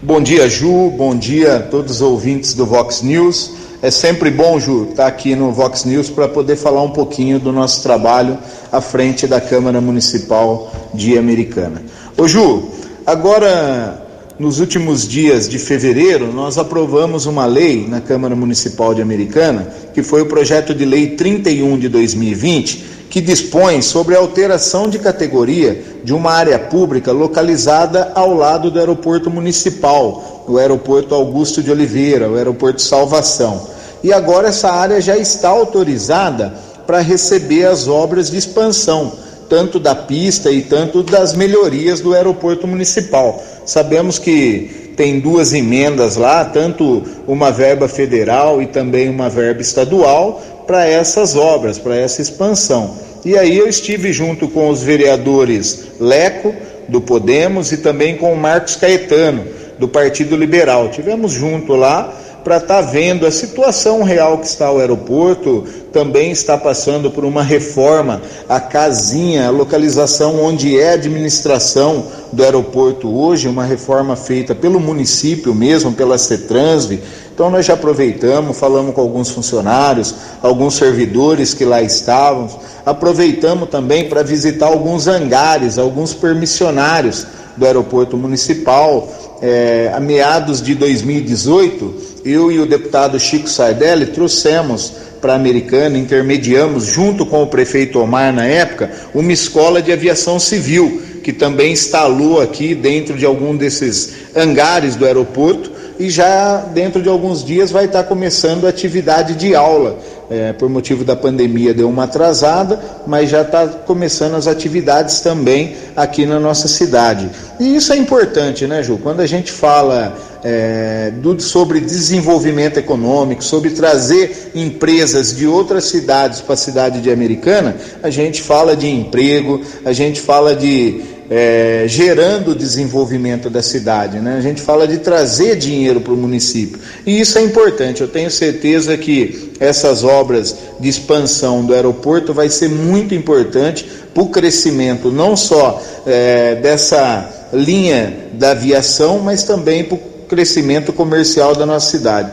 Bom 0.00 0.22
dia, 0.22 0.48
Ju. 0.48 0.92
Bom 0.96 1.16
dia 1.16 1.56
a 1.56 1.60
todos 1.60 1.96
os 1.96 2.00
ouvintes 2.00 2.54
do 2.54 2.64
Vox 2.64 3.02
News. 3.02 3.58
É 3.82 3.90
sempre 3.90 4.30
bom, 4.30 4.60
Ju, 4.60 4.88
estar 4.90 5.06
aqui 5.06 5.34
no 5.34 5.52
Vox 5.52 5.86
News 5.86 6.10
para 6.10 6.28
poder 6.28 6.54
falar 6.54 6.82
um 6.82 6.90
pouquinho 6.90 7.40
do 7.40 7.50
nosso 7.50 7.82
trabalho 7.82 8.36
à 8.70 8.78
frente 8.78 9.26
da 9.26 9.40
Câmara 9.40 9.80
Municipal 9.80 10.70
de 10.92 11.16
Americana. 11.16 11.82
Ô 12.14 12.28
Ju, 12.28 12.68
agora 13.06 14.06
nos 14.38 14.60
últimos 14.60 15.08
dias 15.08 15.48
de 15.48 15.58
fevereiro, 15.58 16.30
nós 16.30 16.58
aprovamos 16.58 17.24
uma 17.24 17.46
lei 17.46 17.86
na 17.88 18.02
Câmara 18.02 18.36
Municipal 18.36 18.92
de 18.92 19.00
Americana, 19.00 19.66
que 19.94 20.02
foi 20.02 20.20
o 20.20 20.26
projeto 20.26 20.74
de 20.74 20.84
lei 20.84 21.16
31 21.16 21.78
de 21.78 21.88
2020, 21.88 22.84
que 23.08 23.20
dispõe 23.20 23.80
sobre 23.80 24.14
a 24.14 24.18
alteração 24.18 24.88
de 24.88 24.98
categoria 24.98 25.82
de 26.04 26.12
uma 26.12 26.32
área 26.32 26.58
pública 26.58 27.12
localizada 27.12 28.12
ao 28.14 28.34
lado 28.34 28.70
do 28.70 28.78
aeroporto 28.78 29.30
municipal, 29.30 30.39
o 30.50 30.58
aeroporto 30.58 31.14
Augusto 31.14 31.62
de 31.62 31.70
Oliveira, 31.70 32.28
o 32.28 32.36
aeroporto 32.36 32.82
Salvação. 32.82 33.68
E 34.02 34.12
agora 34.12 34.48
essa 34.48 34.70
área 34.70 35.00
já 35.00 35.16
está 35.16 35.48
autorizada 35.48 36.54
para 36.86 37.00
receber 37.00 37.66
as 37.66 37.86
obras 37.86 38.30
de 38.30 38.38
expansão, 38.38 39.12
tanto 39.48 39.78
da 39.78 39.94
pista 39.94 40.50
e 40.50 40.62
tanto 40.62 41.02
das 41.02 41.34
melhorias 41.34 42.00
do 42.00 42.14
aeroporto 42.14 42.66
municipal. 42.66 43.42
Sabemos 43.64 44.18
que 44.18 44.92
tem 44.96 45.20
duas 45.20 45.52
emendas 45.52 46.16
lá, 46.16 46.44
tanto 46.44 47.02
uma 47.26 47.50
verba 47.50 47.88
federal 47.88 48.60
e 48.60 48.66
também 48.66 49.08
uma 49.08 49.28
verba 49.28 49.60
estadual 49.60 50.42
para 50.66 50.86
essas 50.86 51.36
obras, 51.36 51.78
para 51.78 51.96
essa 51.96 52.20
expansão. 52.20 52.96
E 53.24 53.36
aí 53.36 53.56
eu 53.56 53.68
estive 53.68 54.12
junto 54.12 54.48
com 54.48 54.68
os 54.68 54.82
vereadores 54.82 55.84
Leco, 56.00 56.54
do 56.88 57.00
Podemos, 57.00 57.70
e 57.70 57.76
também 57.76 58.16
com 58.16 58.32
o 58.32 58.36
Marcos 58.36 58.76
Caetano, 58.76 59.44
do 59.80 59.88
Partido 59.88 60.36
Liberal. 60.36 60.90
Tivemos 60.90 61.32
junto 61.32 61.74
lá 61.74 62.12
para 62.44 62.56
estar 62.56 62.76
tá 62.76 62.80
vendo 62.80 63.26
a 63.26 63.30
situação 63.30 64.02
real 64.02 64.38
que 64.38 64.46
está 64.46 64.70
o 64.70 64.78
aeroporto, 64.78 65.64
também 65.92 66.30
está 66.30 66.56
passando 66.56 67.10
por 67.10 67.24
uma 67.24 67.42
reforma, 67.42 68.22
a 68.48 68.60
casinha, 68.60 69.46
a 69.46 69.50
localização 69.50 70.42
onde 70.42 70.78
é 70.78 70.90
a 70.90 70.94
administração 70.94 72.06
do 72.32 72.42
aeroporto 72.42 73.14
hoje, 73.14 73.48
uma 73.48 73.64
reforma 73.64 74.16
feita 74.16 74.54
pelo 74.54 74.78
município 74.78 75.54
mesmo, 75.54 75.92
pela 75.92 76.16
CETRANSV. 76.16 77.00
Então 77.34 77.50
nós 77.50 77.66
já 77.66 77.74
aproveitamos, 77.74 78.58
falamos 78.58 78.94
com 78.94 79.00
alguns 79.00 79.30
funcionários, 79.30 80.14
alguns 80.42 80.74
servidores 80.74 81.54
que 81.54 81.64
lá 81.64 81.82
estavam, 81.82 82.48
aproveitamos 82.86 83.68
também 83.68 84.08
para 84.08 84.22
visitar 84.22 84.66
alguns 84.66 85.08
hangares, 85.08 85.78
alguns 85.78 86.14
permissionários 86.14 87.26
do 87.56 87.66
aeroporto 87.66 88.16
municipal, 88.16 89.08
é, 89.42 89.90
a 89.94 90.00
meados 90.00 90.60
de 90.60 90.74
2018, 90.74 91.94
eu 92.24 92.52
e 92.52 92.58
o 92.58 92.66
deputado 92.66 93.18
Chico 93.18 93.48
Sardelli 93.48 94.06
trouxemos 94.06 94.92
para 95.20 95.32
a 95.34 95.36
Americana, 95.36 95.98
intermediamos, 95.98 96.86
junto 96.86 97.26
com 97.26 97.42
o 97.42 97.46
prefeito 97.46 98.00
Omar 98.00 98.32
na 98.32 98.46
época, 98.46 98.90
uma 99.14 99.32
escola 99.32 99.82
de 99.82 99.92
aviação 99.92 100.38
civil, 100.38 101.02
que 101.22 101.32
também 101.32 101.72
instalou 101.72 102.40
aqui 102.40 102.74
dentro 102.74 103.16
de 103.16 103.26
algum 103.26 103.54
desses 103.54 104.14
hangares 104.34 104.96
do 104.96 105.04
aeroporto 105.04 105.70
e 105.98 106.08
já 106.08 106.56
dentro 106.72 107.02
de 107.02 107.08
alguns 107.10 107.44
dias 107.44 107.70
vai 107.70 107.84
estar 107.84 108.04
começando 108.04 108.66
a 108.66 108.70
atividade 108.70 109.34
de 109.34 109.54
aula. 109.54 109.98
É, 110.30 110.52
por 110.52 110.68
motivo 110.68 111.02
da 111.04 111.16
pandemia 111.16 111.74
deu 111.74 111.88
uma 111.88 112.04
atrasada, 112.04 112.78
mas 113.04 113.28
já 113.28 113.42
está 113.42 113.66
começando 113.66 114.36
as 114.36 114.46
atividades 114.46 115.20
também 115.20 115.74
aqui 115.96 116.24
na 116.24 116.38
nossa 116.38 116.68
cidade. 116.68 117.28
E 117.58 117.74
isso 117.74 117.92
é 117.92 117.96
importante, 117.96 118.64
né, 118.64 118.80
Ju? 118.80 118.96
Quando 119.02 119.18
a 119.20 119.26
gente 119.26 119.50
fala 119.50 120.16
é, 120.44 121.12
do, 121.16 121.40
sobre 121.40 121.80
desenvolvimento 121.80 122.78
econômico, 122.78 123.42
sobre 123.42 123.70
trazer 123.70 124.52
empresas 124.54 125.36
de 125.36 125.46
outras 125.48 125.84
cidades 125.84 126.40
para 126.40 126.54
a 126.54 126.56
cidade 126.56 127.00
de 127.00 127.10
Americana, 127.10 127.76
a 128.00 128.08
gente 128.08 128.40
fala 128.40 128.76
de 128.76 128.88
emprego, 128.88 129.60
a 129.84 129.92
gente 129.92 130.20
fala 130.20 130.54
de 130.54 131.02
é, 131.30 131.84
gerando 131.86 132.50
o 132.50 132.54
desenvolvimento 132.56 133.48
da 133.48 133.62
cidade. 133.62 134.18
Né? 134.18 134.36
A 134.36 134.40
gente 134.40 134.60
fala 134.60 134.88
de 134.88 134.98
trazer 134.98 135.56
dinheiro 135.56 136.00
para 136.00 136.12
o 136.12 136.16
município. 136.16 136.80
E 137.06 137.20
isso 137.20 137.38
é 137.38 137.42
importante. 137.42 138.00
Eu 138.00 138.08
tenho 138.08 138.28
certeza 138.28 138.98
que 138.98 139.52
essas 139.60 140.02
obras 140.02 140.56
de 140.80 140.88
expansão 140.88 141.64
do 141.64 141.72
aeroporto 141.72 142.34
vai 142.34 142.48
ser 142.48 142.68
muito 142.68 143.14
importante 143.14 143.88
para 144.12 144.22
o 144.24 144.28
crescimento 144.28 145.12
não 145.12 145.36
só 145.36 145.80
é, 146.04 146.56
dessa 146.56 147.48
linha 147.52 148.28
da 148.32 148.50
aviação, 148.50 149.20
mas 149.20 149.44
também 149.44 149.84
para 149.84 149.94
o 149.94 150.00
crescimento 150.28 150.92
comercial 150.92 151.54
da 151.54 151.64
nossa 151.64 151.90
cidade. 151.90 152.32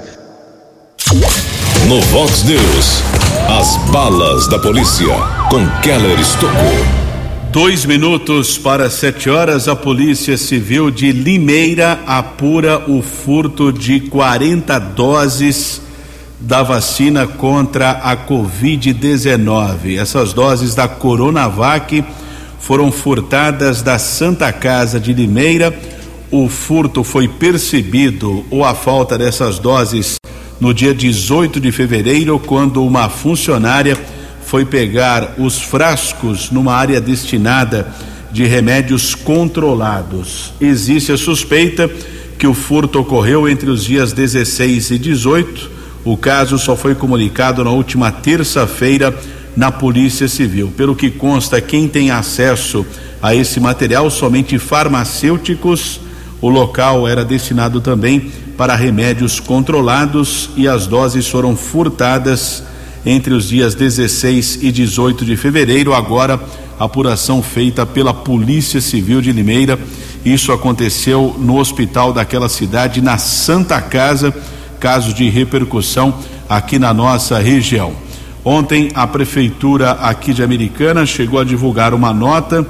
No 1.88 2.01
Vox 2.01 2.43
News, 2.43 3.03
as 3.47 3.77
balas 3.91 4.47
da 4.47 4.57
polícia 4.57 5.05
com 5.49 5.65
Keller 5.81 6.19
Estocou. 6.19 6.96
Dois 7.60 7.86
minutos 7.86 8.56
para 8.56 8.88
sete 8.88 9.32
horas, 9.32 9.67
a 9.67 9.76
Polícia 9.76 10.38
Civil 10.38 10.91
de 10.91 11.12
Limeira 11.12 12.00
apura 12.06 12.84
o 12.88 13.02
furto 13.02 13.74
de 13.74 14.00
40 14.00 14.78
doses 14.78 15.82
da 16.39 16.62
vacina 16.62 17.26
contra 17.26 17.89
a 17.93 18.15
Covid-19. 18.15 19.98
Essas 20.00 20.34
doses 20.34 20.76
da 20.76 20.88
Coronavac 20.88 22.06
foram 22.60 22.91
furtadas 22.91 23.82
da 23.82 23.98
Santa 23.98 24.54
Casa 24.54 25.00
de 25.00 25.12
Limeira. 25.12 25.76
O 26.30 26.48
furto 26.48 27.04
foi 27.04 27.28
percebido 27.28 28.46
ou 28.52 28.63
a 28.63 28.76
falta 28.76 29.17
dessas 29.17 29.58
doses 29.58 30.17
no 30.60 30.76
dia 30.76 30.93
18 30.93 31.60
de 31.60 31.72
fevereiro, 31.72 32.38
quando 32.38 32.86
uma 32.86 33.10
funcionária 33.10 33.98
foi 34.47 34.63
pegar 34.63 35.36
os 35.38 35.62
frascos 35.62 36.49
numa 36.51 36.73
área 36.73 37.01
destinada 37.01 37.93
de 38.31 38.45
remédios 38.45 39.13
controlados. 39.13 40.53
Existe 40.62 41.12
a 41.12 41.17
suspeita 41.17 41.91
que 42.39 42.47
o 42.47 42.53
furto 42.53 42.97
ocorreu 43.01 43.49
entre 43.49 43.69
os 43.69 43.83
dias 43.83 44.13
16 44.13 44.91
e 44.91 44.97
18. 44.97 45.71
O 46.05 46.15
caso 46.15 46.57
só 46.57 46.77
foi 46.77 46.95
comunicado 46.95 47.62
na 47.62 47.71
última 47.71 48.10
terça-feira 48.10 49.13
na 49.53 49.69
Polícia 49.69 50.29
Civil. 50.29 50.71
Pelo 50.77 50.95
que 50.95 51.12
consta, 51.12 51.60
quem 51.60 51.86
tem 51.89 52.10
acesso 52.10 52.86
a 53.21 53.36
esse 53.36 53.60
material 53.60 54.10
somente 54.10 54.57
farmacêuticos. 54.57 55.99
O 56.39 56.47
local 56.47 57.05
era 57.05 57.25
destinado 57.25 57.81
também 57.81 58.31
para 58.55 58.75
remédios 58.75 59.41
controlados 59.41 60.51
e 60.55 60.69
as 60.69 60.88
doses 60.88 61.27
foram 61.27 61.53
furtadas 61.53 62.63
entre 63.08 63.34
os 63.34 63.48
dias 63.48 63.74
16 63.74 64.60
e 64.62 64.70
18 64.70 65.24
de 65.24 65.38
fevereiro. 65.38 65.93
Agora, 65.93 66.38
apuração 66.78 67.41
feita 67.41 67.86
pela 67.86 68.13
Polícia 68.13 68.82
Civil 68.82 69.22
de 69.22 69.32
Limeira. 69.32 69.80
Isso 70.26 70.52
aconteceu 70.52 71.34
no 71.39 71.58
hospital 71.58 72.12
daquela 72.12 72.50
cidade, 72.50 73.00
na 73.00 73.17
Santa 73.17 73.80
Casa, 73.82 74.36
caso 74.78 75.13
de 75.13 75.30
repercussão 75.30 76.13
aqui 76.50 76.78
na 76.78 76.93
nossa 76.93 77.39
região. 77.39 77.93
Ontem, 78.43 78.89
a 78.93 79.08
prefeitura 79.08 79.91
aqui 79.91 80.34
de 80.34 80.43
Americana 80.43 81.06
chegou 81.06 81.39
a 81.39 81.46
divulgar 81.46 81.93
uma 81.93 82.13
nota 82.13 82.67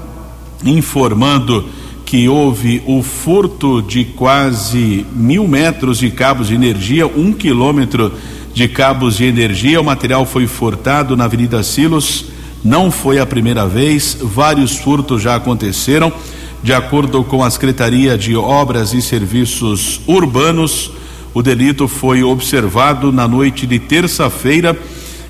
informando 0.64 1.68
que 2.06 2.30
houve 2.30 2.82
o 2.86 3.02
furto 3.02 3.82
de 3.82 4.06
quase 4.06 5.04
mil 5.14 5.48
metros 5.48 5.98
de 5.98 6.12
cabos 6.12 6.48
de 6.48 6.56
energia, 6.56 7.08
um 7.08 7.34
quilômetro 7.34 8.14
de 8.58 8.68
cabos 8.68 9.18
de 9.18 9.26
energia. 9.26 9.80
O 9.80 9.84
material 9.84 10.26
foi 10.26 10.48
furtado 10.48 11.16
na 11.16 11.26
Avenida 11.26 11.62
Silos. 11.62 12.26
Não 12.66 12.90
foi 12.90 13.20
a 13.20 13.26
primeira 13.26 13.68
vez, 13.68 14.18
vários 14.20 14.76
furtos 14.78 15.22
já 15.22 15.36
aconteceram. 15.36 16.12
De 16.64 16.74
acordo 16.74 17.24
com 17.24 17.44
a 17.44 17.52
Secretaria 17.52 18.18
de 18.18 18.36
Obras 18.36 18.96
e 18.96 19.02
Serviços 19.02 20.02
Urbanos, 20.08 20.90
o 21.36 21.44
delito 21.44 21.88
foi 21.88 22.24
observado 22.24 23.12
na 23.12 23.28
noite 23.28 23.68
de 23.68 23.78
terça-feira 23.78 24.76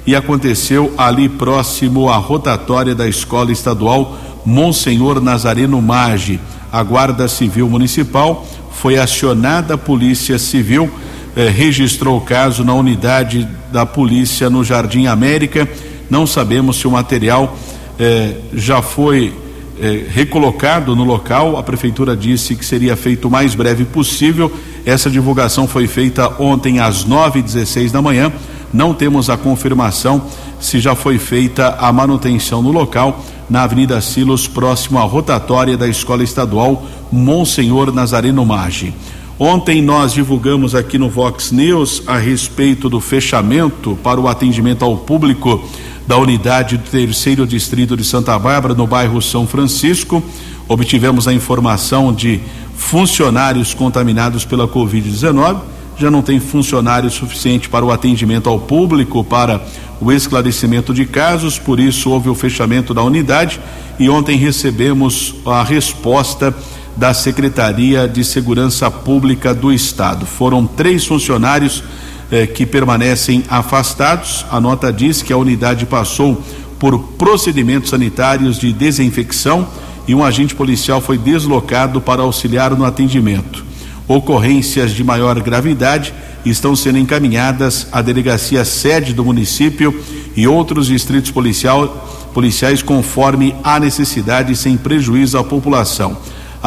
e 0.06 0.16
aconteceu 0.16 0.94
ali 0.98 1.28
próximo 1.28 2.08
à 2.08 2.16
rotatória 2.16 2.96
da 2.96 3.10
Escola 3.10 3.52
Estadual 3.52 4.18
Monsenhor 4.46 5.20
Nazareno 5.20 5.82
Maggi. 5.82 6.40
A 6.72 6.82
Guarda 6.82 7.28
Civil 7.28 7.70
Municipal 7.70 8.48
foi 8.72 8.98
acionada, 8.98 9.74
a 9.74 9.78
Polícia 9.78 10.40
Civil 10.40 10.90
eh, 11.38 11.50
registrou 11.50 12.18
o 12.18 12.22
caso 12.22 12.66
na 12.66 12.74
unidade 12.74 13.48
da 13.72 13.86
polícia 13.86 14.50
no 14.50 14.64
Jardim 14.64 15.06
América. 15.06 15.70
Não 16.10 16.26
sabemos 16.26 16.78
se 16.78 16.88
o 16.88 16.92
material 16.92 17.56
eh, 18.00 18.38
já 18.56 18.82
foi 18.82 19.32
eh, 19.80 20.06
recolocado 20.10 20.96
no 20.96 21.04
local. 21.04 21.56
A 21.56 21.62
prefeitura 21.62 22.18
disse 22.18 22.56
que 22.56 22.66
seria 22.66 22.96
feito 22.96 23.28
o 23.28 23.32
mais 23.32 23.54
breve 23.54 23.86
possível. 23.86 24.52
Essa 24.84 25.12
divulgação 25.12 25.68
foi 25.68 25.86
feita 25.86 26.42
ontem 26.42 26.80
às 26.80 27.06
9h16 27.06 27.92
da 27.92 28.02
manhã. 28.02 28.34
Não 28.74 28.92
temos 28.92 29.30
a 29.30 29.38
confirmação 29.38 30.24
se 30.60 30.80
já 30.80 30.96
foi 30.96 31.20
feita 31.20 31.78
a 31.80 31.94
manutenção 31.94 32.64
no 32.64 32.72
local, 32.72 33.24
na 33.48 33.62
Avenida 33.62 34.02
Silos, 34.02 34.48
próximo 34.48 34.98
à 34.98 35.04
rotatória 35.04 35.78
da 35.78 35.88
Escola 35.88 36.24
Estadual 36.24 36.84
Monsenhor 37.12 37.94
Nazareno 37.94 38.44
Maggi. 38.44 38.92
Ontem 39.40 39.84
nós 39.84 40.14
divulgamos 40.14 40.74
aqui 40.74 40.98
no 40.98 41.10
Vox 41.10 41.52
News 41.52 42.02
a 42.08 42.18
respeito 42.18 42.90
do 42.90 43.00
fechamento 43.00 43.96
para 44.02 44.20
o 44.20 44.28
atendimento 44.28 44.84
ao 44.84 44.98
público 44.98 45.64
da 46.08 46.18
unidade 46.18 46.78
do 46.78 46.90
terceiro 46.90 47.46
distrito 47.46 47.96
de 47.96 48.04
Santa 48.04 48.38
Bárbara, 48.40 48.74
no 48.74 48.88
bairro 48.88 49.22
São 49.22 49.46
Francisco. 49.46 50.24
Obtivemos 50.68 51.28
a 51.28 51.34
informação 51.34 52.12
de 52.12 52.40
funcionários 52.76 53.76
contaminados 53.76 54.44
pela 54.44 54.68
Covid-19 54.68 55.78
já 56.00 56.12
não 56.12 56.22
tem 56.22 56.40
funcionário 56.40 57.10
suficiente 57.10 57.68
para 57.68 57.84
o 57.84 57.92
atendimento 57.92 58.48
ao 58.48 58.60
público, 58.60 59.24
para 59.24 59.60
o 60.00 60.12
esclarecimento 60.12 60.94
de 60.94 61.06
casos, 61.06 61.58
por 61.58 61.80
isso 61.80 62.12
houve 62.12 62.30
o 62.30 62.36
fechamento 62.36 62.94
da 62.94 63.02
unidade 63.02 63.60
e 63.98 64.08
ontem 64.08 64.38
recebemos 64.38 65.34
a 65.44 65.64
resposta 65.64 66.56
da 66.98 67.14
Secretaria 67.14 68.08
de 68.08 68.24
Segurança 68.24 68.90
Pública 68.90 69.54
do 69.54 69.72
Estado. 69.72 70.26
Foram 70.26 70.66
três 70.66 71.06
funcionários 71.06 71.84
eh, 72.32 72.48
que 72.48 72.66
permanecem 72.66 73.44
afastados. 73.48 74.46
A 74.52 74.60
nota 74.60 74.92
diz 74.92 75.22
que 75.22 75.32
a 75.32 75.38
unidade 75.38 75.86
passou 75.86 76.44
por 76.80 76.98
procedimentos 77.18 77.92
sanitários 77.92 78.58
de 78.58 78.74
desinfecção 78.74 79.68
e 80.08 80.16
um 80.16 80.24
agente 80.24 80.56
policial 80.56 81.00
foi 81.00 81.18
deslocado 81.18 82.02
para 82.02 82.24
auxiliar 82.24 82.76
no 82.76 82.84
atendimento. 82.84 83.64
Ocorrências 84.08 84.92
de 84.92 85.04
maior 85.04 85.40
gravidade 85.42 86.14
estão 86.46 86.76
sendo 86.76 86.98
encaminhadas 86.98 87.88
à 87.92 88.02
delegacia 88.02 88.66
sede 88.66 89.14
do 89.14 89.24
município 89.24 89.94
e 90.36 90.48
outros 90.48 90.88
distritos 90.88 91.30
policial, 91.30 92.30
policiais 92.34 92.82
conforme 92.82 93.54
a 93.64 93.80
necessidade 93.80 94.56
sem 94.56 94.78
prejuízo 94.78 95.38
à 95.38 95.44
população. 95.44 96.18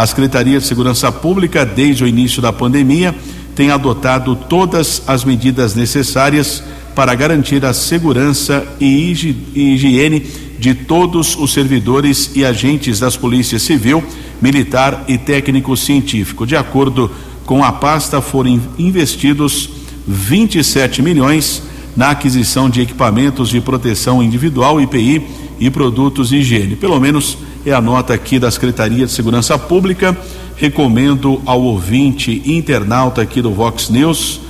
A 0.00 0.06
Secretaria 0.06 0.58
de 0.58 0.64
Segurança 0.64 1.12
Pública, 1.12 1.66
desde 1.66 2.02
o 2.02 2.06
início 2.06 2.40
da 2.40 2.50
pandemia, 2.50 3.14
tem 3.54 3.70
adotado 3.70 4.34
todas 4.34 5.02
as 5.06 5.26
medidas 5.26 5.74
necessárias 5.74 6.62
para 6.94 7.14
garantir 7.14 7.66
a 7.66 7.74
segurança 7.74 8.66
e 8.80 9.12
higiene 9.54 10.20
de 10.58 10.72
todos 10.72 11.36
os 11.36 11.52
servidores 11.52 12.30
e 12.34 12.46
agentes 12.46 12.98
das 12.98 13.14
polícias 13.14 13.60
civil, 13.60 14.02
militar 14.40 15.04
e 15.06 15.18
técnico 15.18 15.76
científico. 15.76 16.46
De 16.46 16.56
acordo 16.56 17.10
com 17.44 17.62
a 17.62 17.70
pasta 17.70 18.22
foram 18.22 18.58
investidos 18.78 19.68
27 20.08 21.02
milhões 21.02 21.62
na 21.94 22.08
aquisição 22.08 22.70
de 22.70 22.80
equipamentos 22.80 23.50
de 23.50 23.60
proteção 23.60 24.22
individual, 24.22 24.80
IPI 24.80 25.26
e 25.60 25.68
produtos 25.68 26.30
de 26.30 26.36
higiene. 26.36 26.74
Pelo 26.74 26.98
menos 26.98 27.36
é 27.64 27.72
a 27.72 27.80
nota 27.80 28.14
aqui 28.14 28.38
da 28.38 28.50
Secretaria 28.50 29.06
de 29.06 29.12
Segurança 29.12 29.58
Pública. 29.58 30.16
Recomendo 30.56 31.40
ao 31.46 31.62
ouvinte 31.62 32.42
internauta 32.44 33.22
aqui 33.22 33.40
do 33.40 33.52
Vox 33.52 33.88
News 33.88 34.40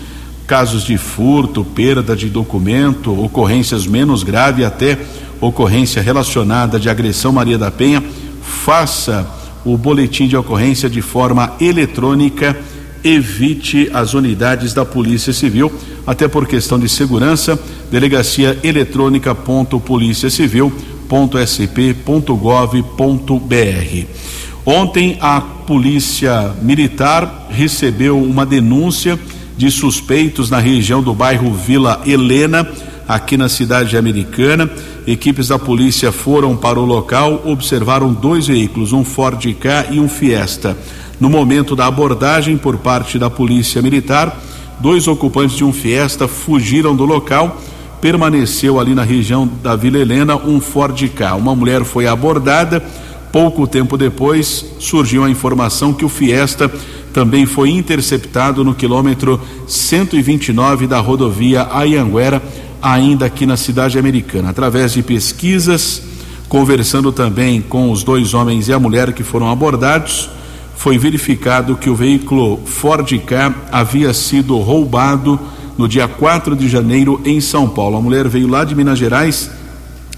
casos 0.46 0.82
de 0.82 0.98
furto, 0.98 1.64
perda 1.64 2.16
de 2.16 2.28
documento, 2.28 3.16
ocorrências 3.22 3.86
menos 3.86 4.24
graves 4.24 4.64
até 4.64 4.98
ocorrência 5.40 6.02
relacionada 6.02 6.76
de 6.76 6.90
agressão 6.90 7.30
Maria 7.30 7.56
da 7.56 7.70
Penha, 7.70 8.02
faça 8.42 9.30
o 9.64 9.76
boletim 9.76 10.26
de 10.26 10.36
ocorrência 10.36 10.90
de 10.90 11.00
forma 11.00 11.52
eletrônica 11.60 12.56
evite 13.04 13.88
as 13.94 14.12
unidades 14.12 14.74
da 14.74 14.84
Polícia 14.84 15.32
Civil, 15.32 15.72
até 16.06 16.28
por 16.28 16.46
questão 16.48 16.78
de 16.78 16.88
segurança, 16.88 17.58
delegacia 17.90 18.58
eletrônica 18.62 19.32
ponto 19.34 19.80
polícia 19.80 20.28
civil 20.28 20.72
ponto 21.10 21.36
sp 21.42 21.90
ponto 22.06 22.36
gov 22.36 22.80
ponto 22.96 23.36
br. 23.36 24.06
Ontem 24.64 25.18
a 25.20 25.40
Polícia 25.40 26.54
Militar 26.62 27.48
recebeu 27.50 28.16
uma 28.16 28.46
denúncia 28.46 29.18
de 29.56 29.72
suspeitos 29.72 30.48
na 30.48 30.60
região 30.60 31.02
do 31.02 31.12
bairro 31.12 31.52
Vila 31.52 32.00
Helena, 32.06 32.64
aqui 33.08 33.36
na 33.36 33.48
cidade 33.48 33.96
americana. 33.96 34.70
Equipes 35.04 35.48
da 35.48 35.58
polícia 35.58 36.12
foram 36.12 36.56
para 36.56 36.78
o 36.78 36.84
local, 36.84 37.42
observaram 37.44 38.12
dois 38.12 38.46
veículos, 38.46 38.92
um 38.92 39.02
Ford 39.02 39.42
K 39.54 39.86
e 39.90 39.98
um 39.98 40.08
Fiesta. 40.08 40.78
No 41.18 41.28
momento 41.28 41.74
da 41.74 41.86
abordagem 41.86 42.56
por 42.56 42.78
parte 42.78 43.18
da 43.18 43.28
Polícia 43.28 43.82
Militar, 43.82 44.40
dois 44.78 45.08
ocupantes 45.08 45.56
de 45.56 45.64
um 45.64 45.72
Fiesta 45.72 46.28
fugiram 46.28 46.94
do 46.94 47.04
local. 47.04 47.60
Permaneceu 48.00 48.80
ali 48.80 48.94
na 48.94 49.02
região 49.02 49.48
da 49.62 49.76
Vila 49.76 49.98
Helena 49.98 50.36
um 50.36 50.60
Ford 50.60 50.98
K. 51.08 51.34
Uma 51.34 51.54
mulher 51.54 51.84
foi 51.84 52.06
abordada. 52.06 52.82
Pouco 53.30 53.66
tempo 53.66 53.96
depois, 53.96 54.64
surgiu 54.78 55.22
a 55.22 55.30
informação 55.30 55.92
que 55.92 56.04
o 56.04 56.08
Fiesta 56.08 56.70
também 57.12 57.46
foi 57.46 57.70
interceptado 57.70 58.64
no 58.64 58.74
quilômetro 58.74 59.40
129 59.66 60.86
da 60.86 60.98
rodovia 60.98 61.68
Ayanguera, 61.70 62.42
ainda 62.80 63.26
aqui 63.26 63.44
na 63.46 63.56
cidade 63.56 63.98
americana. 63.98 64.50
Através 64.50 64.92
de 64.92 65.02
pesquisas, 65.02 66.02
conversando 66.48 67.12
também 67.12 67.60
com 67.60 67.90
os 67.90 68.02
dois 68.02 68.34
homens 68.34 68.68
e 68.68 68.72
a 68.72 68.78
mulher 68.80 69.12
que 69.12 69.22
foram 69.22 69.50
abordados, 69.50 70.30
foi 70.74 70.96
verificado 70.96 71.76
que 71.76 71.90
o 71.90 71.94
veículo 71.94 72.58
Ford 72.64 73.06
K 73.26 73.54
havia 73.70 74.14
sido 74.14 74.56
roubado 74.58 75.38
no 75.80 75.88
dia 75.88 76.06
4 76.06 76.54
de 76.54 76.68
janeiro 76.68 77.22
em 77.24 77.40
São 77.40 77.66
Paulo. 77.66 77.96
A 77.96 78.02
mulher 78.02 78.28
veio 78.28 78.46
lá 78.46 78.64
de 78.64 78.74
Minas 78.74 78.98
Gerais, 78.98 79.50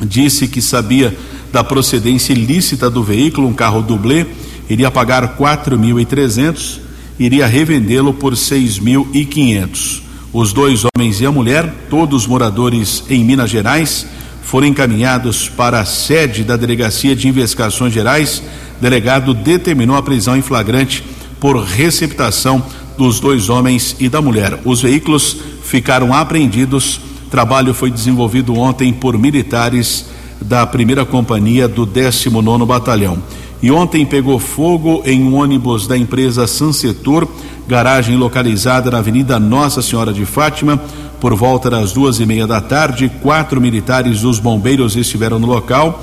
disse 0.00 0.48
que 0.48 0.60
sabia 0.60 1.16
da 1.52 1.62
procedência 1.62 2.32
ilícita 2.32 2.90
do 2.90 3.00
veículo, 3.00 3.46
um 3.46 3.52
carro 3.52 3.80
dublê, 3.80 4.26
iria 4.68 4.90
pagar 4.90 5.36
quatro 5.36 5.78
mil 5.78 6.00
e 6.00 6.04
trezentos, 6.04 6.80
iria 7.16 7.46
revendê-lo 7.46 8.12
por 8.12 8.36
seis 8.36 8.80
mil 8.80 9.06
e 9.12 9.24
quinhentos. 9.24 10.02
Os 10.32 10.52
dois 10.52 10.82
homens 10.84 11.20
e 11.20 11.26
a 11.26 11.30
mulher, 11.30 11.72
todos 11.88 12.26
moradores 12.26 13.04
em 13.08 13.22
Minas 13.24 13.48
Gerais, 13.48 14.04
foram 14.42 14.66
encaminhados 14.66 15.48
para 15.48 15.78
a 15.78 15.84
sede 15.84 16.42
da 16.42 16.56
Delegacia 16.56 17.14
de 17.14 17.28
Investigações 17.28 17.92
Gerais 17.92 18.42
delegado 18.80 19.32
determinou 19.32 19.94
a 19.94 20.02
prisão 20.02 20.36
em 20.36 20.42
flagrante 20.42 21.04
por 21.38 21.56
receptação 21.62 22.64
dos 23.02 23.18
dois 23.18 23.48
homens 23.48 23.96
e 23.98 24.08
da 24.08 24.22
mulher. 24.22 24.60
Os 24.64 24.80
veículos 24.80 25.36
ficaram 25.64 26.14
apreendidos. 26.14 27.00
Trabalho 27.28 27.74
foi 27.74 27.90
desenvolvido 27.90 28.54
ontem 28.56 28.92
por 28.92 29.18
militares 29.18 30.06
da 30.40 30.64
primeira 30.64 31.04
companhia 31.04 31.66
do 31.66 31.84
19 31.84 32.64
Batalhão. 32.64 33.18
E 33.60 33.72
ontem 33.72 34.06
pegou 34.06 34.38
fogo 34.38 35.02
em 35.04 35.20
um 35.20 35.34
ônibus 35.34 35.88
da 35.88 35.98
empresa 35.98 36.46
Sansetur, 36.46 37.26
garagem 37.66 38.16
localizada 38.16 38.88
na 38.88 38.98
Avenida 38.98 39.40
Nossa 39.40 39.82
Senhora 39.82 40.12
de 40.12 40.24
Fátima, 40.24 40.80
Por 41.20 41.34
volta 41.34 41.70
das 41.70 41.92
duas 41.92 42.20
e 42.20 42.26
meia 42.26 42.46
da 42.46 42.60
tarde, 42.60 43.10
quatro 43.20 43.60
militares 43.60 44.20
dos 44.20 44.38
bombeiros 44.38 44.96
estiveram 44.96 45.40
no 45.40 45.46
local. 45.46 46.00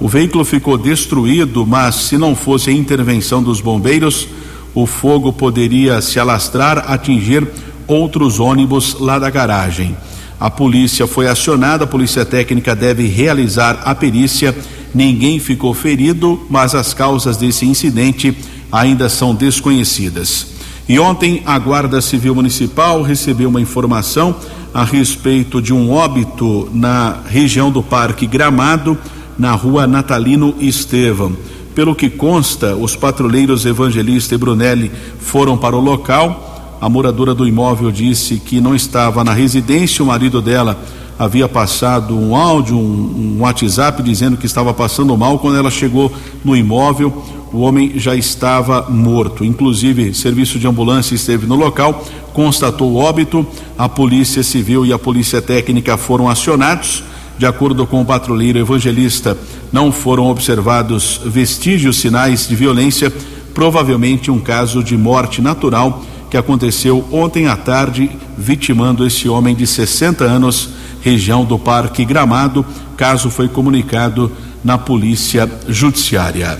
O 0.00 0.08
veículo 0.08 0.44
ficou 0.44 0.76
destruído, 0.78 1.64
mas 1.66 1.94
se 1.94 2.18
não 2.18 2.34
fosse 2.34 2.70
a 2.70 2.72
intervenção 2.72 3.42
dos 3.42 3.60
bombeiros, 3.60 4.28
o 4.74 4.86
fogo 4.86 5.32
poderia 5.32 6.00
se 6.00 6.18
alastrar, 6.18 6.84
atingir 6.90 7.46
outros 7.86 8.38
ônibus 8.38 8.96
lá 8.98 9.18
da 9.18 9.30
garagem. 9.30 9.96
A 10.38 10.48
polícia 10.48 11.06
foi 11.06 11.26
acionada, 11.26 11.84
a 11.84 11.86
polícia 11.86 12.24
técnica 12.24 12.74
deve 12.74 13.06
realizar 13.06 13.82
a 13.84 13.94
perícia. 13.94 14.56
Ninguém 14.94 15.38
ficou 15.38 15.74
ferido, 15.74 16.40
mas 16.48 16.74
as 16.74 16.94
causas 16.94 17.36
desse 17.36 17.66
incidente 17.66 18.36
ainda 18.72 19.08
são 19.08 19.34
desconhecidas. 19.34 20.46
E 20.88 20.98
ontem 20.98 21.42
a 21.44 21.58
Guarda 21.58 22.00
Civil 22.00 22.34
Municipal 22.34 23.02
recebeu 23.02 23.48
uma 23.48 23.60
informação 23.60 24.34
a 24.72 24.84
respeito 24.84 25.60
de 25.60 25.72
um 25.72 25.92
óbito 25.92 26.68
na 26.72 27.18
região 27.28 27.70
do 27.70 27.82
Parque 27.82 28.26
Gramado, 28.26 28.96
na 29.38 29.52
rua 29.52 29.86
Natalino 29.86 30.54
Estevam. 30.58 31.36
Pelo 31.74 31.94
que 31.94 32.10
consta, 32.10 32.74
os 32.74 32.96
patrulheiros 32.96 33.64
Evangelista 33.64 34.34
e 34.34 34.38
Brunelli 34.38 34.90
foram 35.20 35.56
para 35.56 35.76
o 35.76 35.80
local. 35.80 36.78
A 36.80 36.88
moradora 36.88 37.34
do 37.34 37.46
imóvel 37.46 37.90
disse 37.90 38.38
que 38.38 38.60
não 38.60 38.74
estava 38.74 39.22
na 39.22 39.32
residência, 39.32 40.02
o 40.02 40.06
marido 40.06 40.42
dela 40.42 40.78
havia 41.18 41.46
passado 41.46 42.18
um 42.18 42.34
áudio, 42.34 42.78
um, 42.78 43.36
um 43.36 43.42
WhatsApp 43.42 44.02
dizendo 44.02 44.38
que 44.38 44.46
estava 44.46 44.72
passando 44.72 45.16
mal. 45.16 45.38
Quando 45.38 45.58
ela 45.58 45.70
chegou 45.70 46.10
no 46.42 46.56
imóvel, 46.56 47.22
o 47.52 47.60
homem 47.60 47.92
já 47.96 48.16
estava 48.16 48.86
morto. 48.88 49.44
Inclusive, 49.44 50.14
serviço 50.14 50.58
de 50.58 50.66
ambulância 50.66 51.14
esteve 51.14 51.46
no 51.46 51.56
local, 51.56 52.04
constatou 52.32 52.92
o 52.92 52.96
óbito. 52.96 53.46
A 53.76 53.88
Polícia 53.88 54.42
Civil 54.42 54.86
e 54.86 54.92
a 54.92 54.98
Polícia 54.98 55.42
Técnica 55.42 55.96
foram 55.98 56.28
acionados. 56.28 57.04
De 57.40 57.46
acordo 57.46 57.86
com 57.86 58.02
o 58.02 58.04
patrulheiro 58.04 58.58
evangelista, 58.58 59.34
não 59.72 59.90
foram 59.90 60.26
observados 60.26 61.18
vestígios, 61.24 61.96
sinais 61.96 62.46
de 62.46 62.54
violência, 62.54 63.10
provavelmente 63.54 64.30
um 64.30 64.38
caso 64.38 64.84
de 64.84 64.94
morte 64.94 65.40
natural 65.40 66.04
que 66.30 66.36
aconteceu 66.36 67.02
ontem 67.10 67.46
à 67.46 67.56
tarde, 67.56 68.10
vitimando 68.36 69.06
esse 69.06 69.26
homem 69.26 69.54
de 69.54 69.66
60 69.66 70.22
anos, 70.22 70.68
região 71.00 71.42
do 71.42 71.58
Parque 71.58 72.04
Gramado. 72.04 72.62
Caso 72.94 73.30
foi 73.30 73.48
comunicado 73.48 74.30
na 74.62 74.76
Polícia 74.76 75.50
Judiciária. 75.66 76.58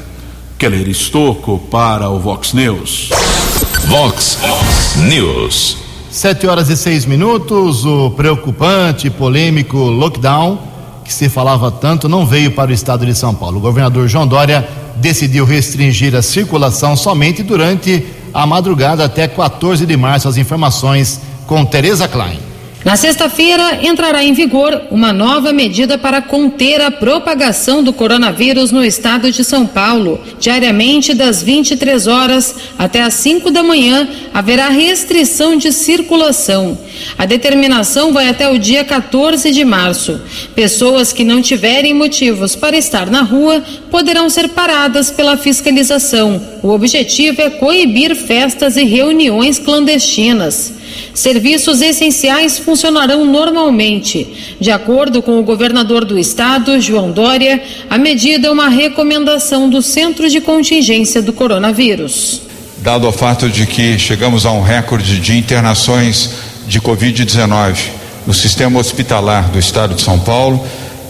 Keller 0.56 0.88
Estocco 0.88 1.58
para 1.70 2.08
o 2.08 2.18
Vox 2.18 2.54
News. 2.54 3.10
Vox 3.86 4.38
News. 4.96 5.89
Sete 6.10 6.44
horas 6.44 6.68
e 6.68 6.76
seis 6.76 7.06
minutos. 7.06 7.84
O 7.86 8.10
preocupante, 8.10 9.08
polêmico 9.08 9.78
lockdown 9.78 10.58
que 11.04 11.12
se 11.12 11.28
falava 11.28 11.70
tanto 11.70 12.08
não 12.08 12.26
veio 12.26 12.50
para 12.50 12.70
o 12.70 12.74
estado 12.74 13.06
de 13.06 13.14
São 13.14 13.32
Paulo. 13.32 13.58
O 13.58 13.60
governador 13.60 14.08
João 14.08 14.26
Dória 14.26 14.68
decidiu 14.96 15.44
restringir 15.44 16.14
a 16.16 16.22
circulação 16.22 16.96
somente 16.96 17.44
durante 17.44 18.04
a 18.34 18.44
madrugada 18.44 19.04
até 19.04 19.28
14 19.28 19.86
de 19.86 19.96
março. 19.96 20.26
As 20.26 20.36
informações 20.36 21.20
com 21.46 21.64
Tereza 21.64 22.08
Klein. 22.08 22.49
Na 22.82 22.96
sexta-feira, 22.96 23.80
entrará 23.82 24.24
em 24.24 24.32
vigor 24.32 24.84
uma 24.90 25.12
nova 25.12 25.52
medida 25.52 25.98
para 25.98 26.22
conter 26.22 26.80
a 26.80 26.90
propagação 26.90 27.82
do 27.82 27.92
coronavírus 27.92 28.72
no 28.72 28.82
estado 28.82 29.30
de 29.30 29.44
São 29.44 29.66
Paulo. 29.66 30.18
Diariamente, 30.38 31.12
das 31.12 31.42
23 31.42 32.06
horas 32.06 32.54
até 32.78 33.02
as 33.02 33.12
5 33.14 33.50
da 33.50 33.62
manhã, 33.62 34.08
haverá 34.32 34.70
restrição 34.70 35.56
de 35.56 35.72
circulação. 35.72 36.78
A 37.18 37.26
determinação 37.26 38.14
vai 38.14 38.30
até 38.30 38.48
o 38.48 38.58
dia 38.58 38.82
14 38.82 39.50
de 39.50 39.62
março. 39.62 40.18
Pessoas 40.54 41.12
que 41.12 41.22
não 41.22 41.42
tiverem 41.42 41.92
motivos 41.92 42.56
para 42.56 42.78
estar 42.78 43.10
na 43.10 43.20
rua 43.20 43.62
poderão 43.90 44.30
ser 44.30 44.48
paradas 44.48 45.10
pela 45.10 45.36
fiscalização. 45.36 46.40
O 46.62 46.70
objetivo 46.70 47.42
é 47.42 47.50
coibir 47.50 48.16
festas 48.16 48.78
e 48.78 48.84
reuniões 48.84 49.58
clandestinas. 49.58 50.80
Serviços 51.14 51.80
essenciais 51.80 52.58
funcionarão 52.58 53.24
normalmente. 53.24 54.56
De 54.60 54.70
acordo 54.70 55.22
com 55.22 55.38
o 55.38 55.42
governador 55.42 56.04
do 56.04 56.18
estado, 56.18 56.80
João 56.80 57.10
Dória, 57.10 57.62
a 57.88 57.98
medida 57.98 58.48
é 58.48 58.50
uma 58.50 58.68
recomendação 58.68 59.68
do 59.68 59.82
Centro 59.82 60.28
de 60.28 60.40
Contingência 60.40 61.20
do 61.20 61.32
Coronavírus. 61.32 62.42
Dado 62.78 63.06
o 63.06 63.12
fato 63.12 63.48
de 63.48 63.66
que 63.66 63.98
chegamos 63.98 64.46
a 64.46 64.52
um 64.52 64.62
recorde 64.62 65.20
de 65.20 65.36
internações 65.36 66.30
de 66.66 66.80
Covid-19 66.80 67.78
no 68.26 68.32
sistema 68.32 68.78
hospitalar 68.78 69.50
do 69.50 69.58
estado 69.58 69.94
de 69.94 70.02
São 70.02 70.18
Paulo, 70.18 70.64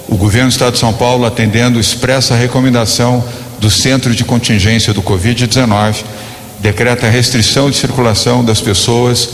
o 0.09 0.17
governo 0.17 0.49
do 0.49 0.53
estado 0.53 0.73
de 0.73 0.81
São 0.81 0.93
Paulo, 0.93 1.25
atendendo 1.25 1.79
expressa 1.79 2.35
recomendação 2.35 3.23
do 3.61 3.71
Centro 3.71 4.15
de 4.15 4.25
Contingência 4.25 4.93
do 4.93 5.03
Covid-19, 5.03 6.03
decreta 6.59 7.07
a 7.07 7.11
restrição 7.11 7.71
de 7.71 7.77
circulação 7.77 8.45
das 8.45 8.61
pessoas 8.61 9.31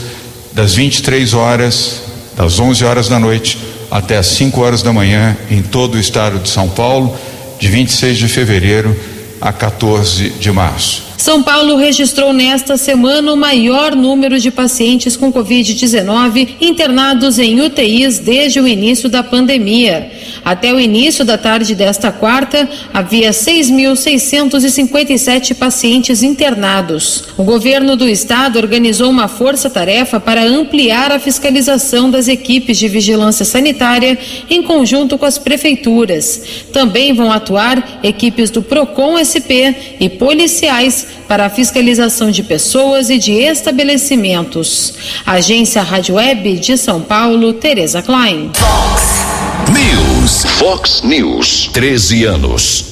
das 0.57 0.73
23 0.73 1.35
horas, 1.35 2.01
das 2.35 2.57
11 2.57 2.83
horas 2.83 3.07
da 3.07 3.19
noite 3.19 3.59
até 3.91 4.17
as 4.17 4.25
5 4.25 4.59
horas 4.59 4.81
da 4.81 4.91
manhã 4.91 5.37
em 5.51 5.61
todo 5.61 5.93
o 5.93 5.99
estado 5.99 6.39
de 6.39 6.49
São 6.49 6.67
Paulo, 6.67 7.15
de 7.59 7.67
26 7.67 8.17
de 8.17 8.27
fevereiro 8.27 8.99
a 9.39 9.53
14 9.53 10.31
de 10.31 10.51
março. 10.51 11.06
São 11.17 11.41
Paulo 11.41 11.77
registrou 11.77 12.31
nesta 12.31 12.77
semana 12.77 13.33
o 13.33 13.37
maior 13.37 13.95
número 13.95 14.39
de 14.39 14.51
pacientes 14.51 15.17
com 15.17 15.33
Covid-19 15.33 16.49
internados 16.61 17.39
em 17.39 17.59
UTIs 17.59 18.19
desde 18.19 18.61
o 18.61 18.67
início 18.67 19.09
da 19.09 19.23
pandemia. 19.23 20.11
Até 20.45 20.71
o 20.71 20.79
início 20.79 21.25
da 21.25 21.35
tarde 21.35 21.73
desta 21.73 22.11
quarta, 22.11 22.69
havia 22.93 23.31
6.657 23.31 25.55
pacientes 25.55 26.21
internados. 26.21 27.23
O 27.35 27.43
governo 27.43 27.95
do 27.95 28.07
estado 28.07 28.59
organizou 28.59 29.09
uma 29.09 29.27
força-tarefa 29.27 30.19
para 30.19 30.43
ampliar 30.43 31.11
a 31.11 31.17
fiscalização 31.19 32.11
das 32.11 32.27
equipes 32.27 32.77
de 32.77 32.87
vigilância 32.87 33.43
sanitária 33.43 34.19
em 34.49 34.61
conjunto 34.61 35.17
com 35.17 35.25
as 35.25 35.39
prefeituras. 35.39 36.43
Também 36.71 37.11
vão 37.13 37.31
atuar 37.31 38.01
equipes 38.03 38.51
do 38.51 38.61
PROCON 38.61 39.17
SP 39.17 39.97
e 39.99 40.09
policiais 40.09 41.06
para 41.27 41.45
a 41.45 41.49
fiscalização 41.49 42.31
de 42.31 42.43
pessoas 42.43 43.09
e 43.09 43.17
de 43.17 43.33
estabelecimentos. 43.33 44.93
Agência 45.25 45.81
Rádio 45.81 46.15
Web 46.15 46.59
de 46.59 46.77
São 46.77 47.01
Paulo, 47.01 47.53
Tereza 47.53 48.01
Klein. 48.01 48.51
Fox 48.53 49.25
News. 49.73 50.43
Fox 50.57 51.01
News. 51.03 51.69
13 51.73 52.25
anos. 52.25 52.85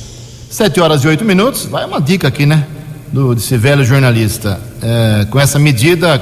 7 0.50 0.80
horas 0.80 1.04
e 1.04 1.08
8 1.08 1.24
minutos. 1.24 1.66
Vai 1.66 1.86
uma 1.86 2.02
dica 2.02 2.28
aqui, 2.28 2.46
né? 2.46 2.66
Do, 3.12 3.36
desse 3.36 3.58
velho 3.58 3.84
jornalista. 3.84 4.60
É, 4.82 5.26
com 5.26 5.40
essa 5.40 5.58
medida, 5.58 6.22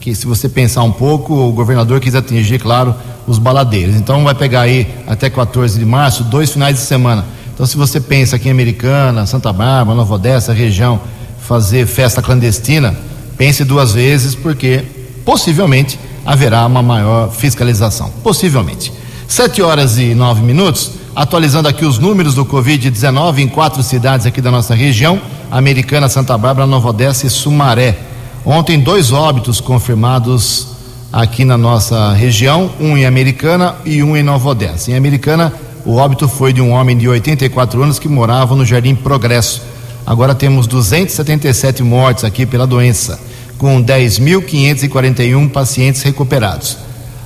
que 0.00 0.14
se 0.14 0.26
você 0.26 0.48
pensar 0.48 0.82
um 0.82 0.92
pouco, 0.92 1.32
o 1.32 1.52
governador 1.52 2.00
quis 2.00 2.14
atingir, 2.14 2.58
claro, 2.58 2.94
os 3.26 3.38
baladeiros. 3.38 3.94
Então 3.96 4.22
vai 4.22 4.34
pegar 4.34 4.62
aí 4.62 4.86
até 5.06 5.30
14 5.30 5.78
de 5.78 5.84
março, 5.84 6.24
dois 6.24 6.50
finais 6.50 6.76
de 6.76 6.82
semana 6.82 7.24
então, 7.54 7.64
se 7.64 7.76
você 7.76 8.00
pensa 8.00 8.34
aqui 8.34 8.48
em 8.48 8.50
Americana, 8.50 9.26
Santa 9.26 9.52
Bárbara, 9.52 9.96
Nova 9.96 10.14
Odessa, 10.14 10.52
região, 10.52 11.00
fazer 11.38 11.86
festa 11.86 12.20
clandestina, 12.20 12.92
pense 13.38 13.64
duas 13.64 13.92
vezes, 13.92 14.34
porque 14.34 14.82
possivelmente 15.24 15.96
haverá 16.26 16.66
uma 16.66 16.82
maior 16.82 17.30
fiscalização. 17.30 18.10
Possivelmente. 18.24 18.92
Sete 19.28 19.62
horas 19.62 19.98
e 19.98 20.16
nove 20.16 20.42
minutos, 20.42 20.90
atualizando 21.14 21.68
aqui 21.68 21.84
os 21.84 21.96
números 21.96 22.34
do 22.34 22.44
Covid-19 22.44 23.38
em 23.38 23.48
quatro 23.48 23.84
cidades 23.84 24.26
aqui 24.26 24.40
da 24.40 24.50
nossa 24.50 24.74
região: 24.74 25.20
Americana, 25.48 26.08
Santa 26.08 26.36
Bárbara, 26.36 26.66
Nova 26.66 26.88
Odessa 26.88 27.24
e 27.24 27.30
Sumaré. 27.30 27.96
Ontem, 28.44 28.80
dois 28.80 29.12
óbitos 29.12 29.60
confirmados 29.60 30.74
aqui 31.12 31.44
na 31.44 31.56
nossa 31.56 32.12
região, 32.12 32.68
um 32.80 32.96
em 32.96 33.06
Americana 33.06 33.76
e 33.84 34.02
um 34.02 34.16
em 34.16 34.24
Nova 34.24 34.48
Odessa. 34.48 34.90
Em 34.90 34.96
Americana, 34.96 35.52
o 35.84 35.96
óbito 35.96 36.26
foi 36.26 36.52
de 36.52 36.60
um 36.60 36.70
homem 36.70 36.96
de 36.96 37.06
84 37.08 37.82
anos 37.82 37.98
que 37.98 38.08
morava 38.08 38.56
no 38.56 38.64
Jardim 38.64 38.94
Progresso. 38.94 39.60
Agora 40.06 40.34
temos 40.34 40.66
277 40.66 41.82
mortes 41.82 42.24
aqui 42.24 42.46
pela 42.46 42.66
doença, 42.66 43.20
com 43.58 43.82
10.541 43.82 45.50
pacientes 45.50 46.02
recuperados. 46.02 46.78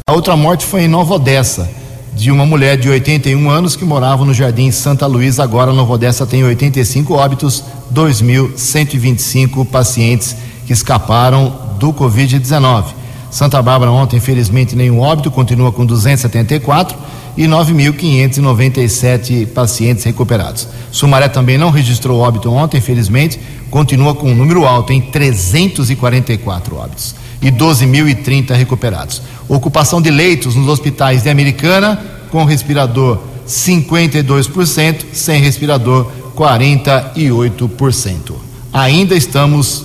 A 0.08 0.12
outra 0.12 0.36
morte 0.36 0.66
foi 0.66 0.82
em 0.82 0.88
Nova 0.88 1.14
Odessa, 1.14 1.70
de 2.14 2.32
uma 2.32 2.44
mulher 2.44 2.76
de 2.76 2.88
81 2.88 3.48
anos 3.48 3.76
que 3.76 3.84
morava 3.84 4.24
no 4.24 4.34
Jardim 4.34 4.72
Santa 4.72 5.06
Luísa. 5.06 5.44
Agora, 5.44 5.72
Nova 5.72 5.92
Odessa 5.92 6.26
tem 6.26 6.42
85 6.42 7.14
óbitos, 7.14 7.62
2.125 7.94 9.64
pacientes 9.66 10.34
que 10.66 10.72
escaparam 10.72 11.52
do 11.78 11.92
Covid-19. 11.92 12.86
Santa 13.30 13.62
Bárbara 13.62 13.92
ontem, 13.92 14.16
infelizmente, 14.16 14.74
nenhum 14.74 15.00
óbito, 15.00 15.30
continua 15.30 15.70
com 15.70 15.86
274 15.86 16.96
e 17.38 17.46
9.597 17.46 19.46
pacientes 19.46 20.02
recuperados. 20.02 20.66
Sumaré 20.90 21.28
também 21.28 21.56
não 21.56 21.70
registrou 21.70 22.18
óbito 22.18 22.50
ontem, 22.50 22.78
infelizmente, 22.78 23.38
continua 23.70 24.12
com 24.12 24.32
um 24.32 24.34
número 24.34 24.66
alto 24.66 24.92
em 24.92 25.00
344 25.00 26.76
óbitos 26.76 27.14
e 27.40 27.52
12.030 27.52 28.56
recuperados. 28.56 29.22
Ocupação 29.48 30.02
de 30.02 30.10
leitos 30.10 30.56
nos 30.56 30.66
hospitais 30.66 31.22
de 31.22 31.30
Americana, 31.30 32.04
com 32.32 32.44
respirador 32.44 33.20
52%, 33.46 35.04
sem 35.12 35.40
respirador 35.40 36.10
48%. 36.34 38.32
Ainda 38.72 39.14
estamos 39.14 39.84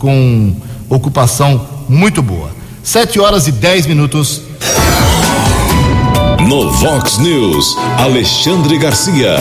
com 0.00 0.52
ocupação 0.88 1.64
muito 1.88 2.20
boa. 2.20 2.50
7 2.82 3.20
horas 3.20 3.46
e 3.46 3.52
10 3.52 3.86
minutos. 3.86 4.47
No 6.48 6.70
Vox 6.70 7.18
News, 7.18 7.76
Alexandre 7.98 8.78
Garcia. 8.78 9.36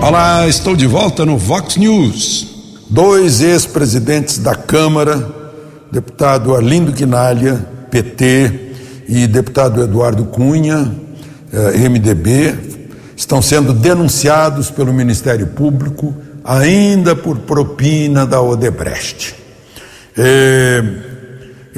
Olá, 0.00 0.46
estou 0.46 0.76
de 0.76 0.86
volta 0.86 1.26
no 1.26 1.36
Vox 1.36 1.76
News. 1.76 2.46
Dois 2.88 3.40
ex-presidentes 3.40 4.38
da 4.38 4.54
Câmara, 4.54 5.28
deputado 5.90 6.54
Arlindo 6.54 6.92
Quinalha, 6.92 7.56
PT, 7.90 8.70
e 9.08 9.26
deputado 9.26 9.82
Eduardo 9.82 10.26
Cunha, 10.26 10.94
eh, 11.52 11.88
MDB, 11.88 12.54
estão 13.16 13.42
sendo 13.42 13.72
denunciados 13.72 14.70
pelo 14.70 14.92
Ministério 14.92 15.48
Público 15.48 16.14
ainda 16.44 17.16
por 17.16 17.38
propina 17.38 18.24
da 18.24 18.40
Odebrecht. 18.40 19.34
Eh, 20.16 21.07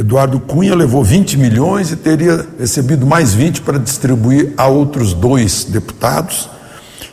Eduardo 0.01 0.41
Cunha 0.41 0.75
levou 0.75 1.05
20 1.05 1.37
milhões 1.37 1.93
e 1.93 1.97
teria 1.97 2.47
recebido 2.59 3.07
mais 3.07 3.35
20 3.35 3.61
para 3.61 3.79
distribuir 3.79 4.55
a 4.57 4.67
outros 4.67 5.13
dois 5.13 5.65
deputados. 5.65 6.49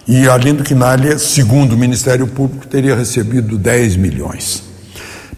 E 0.08 0.26
Arlindo 0.30 0.64
Quinalha, 0.64 1.20
segundo 1.20 1.74
o 1.74 1.78
Ministério 1.78 2.26
Público, 2.28 2.66
teria 2.66 2.96
recebido 2.96 3.58
10 3.58 3.98
milhões 3.98 4.64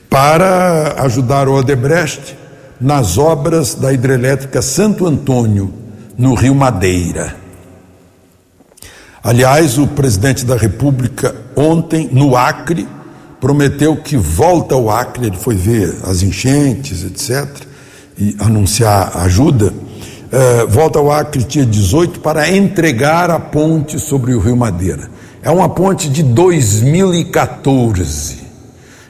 para 0.08 1.02
ajudar 1.02 1.48
o 1.48 1.56
Odebrecht 1.56 2.38
nas 2.80 3.18
obras 3.18 3.74
da 3.74 3.92
hidrelétrica 3.92 4.62
Santo 4.62 5.08
Antônio, 5.08 5.74
no 6.16 6.36
Rio 6.36 6.54
Madeira. 6.54 7.36
Aliás, 9.24 9.80
o 9.80 9.88
presidente 9.88 10.46
da 10.46 10.56
República, 10.56 11.36
ontem, 11.56 12.10
no 12.12 12.36
Acre, 12.36 12.88
prometeu 13.40 13.96
que 13.96 14.18
volta 14.18 14.76
ao 14.76 14.90
Acre, 14.90 15.28
ele 15.28 15.38
foi 15.38 15.56
ver 15.56 15.96
as 16.04 16.22
enchentes, 16.22 17.04
etc., 17.04 17.48
e 18.18 18.36
anunciar 18.40 19.16
ajuda. 19.18 19.72
Uh, 19.72 20.68
volta 20.68 21.00
ao 21.00 21.12
Acre 21.12 21.44
dia 21.44 21.66
18 21.66 22.20
para 22.20 22.52
entregar 22.52 23.32
a 23.32 23.40
ponte 23.40 23.98
sobre 23.98 24.34
o 24.34 24.40
Rio 24.40 24.58
Madeira. 24.58 25.10
É 25.42 25.50
uma 25.50 25.70
ponte 25.70 26.10
de 26.10 26.22
2014, 26.22 28.40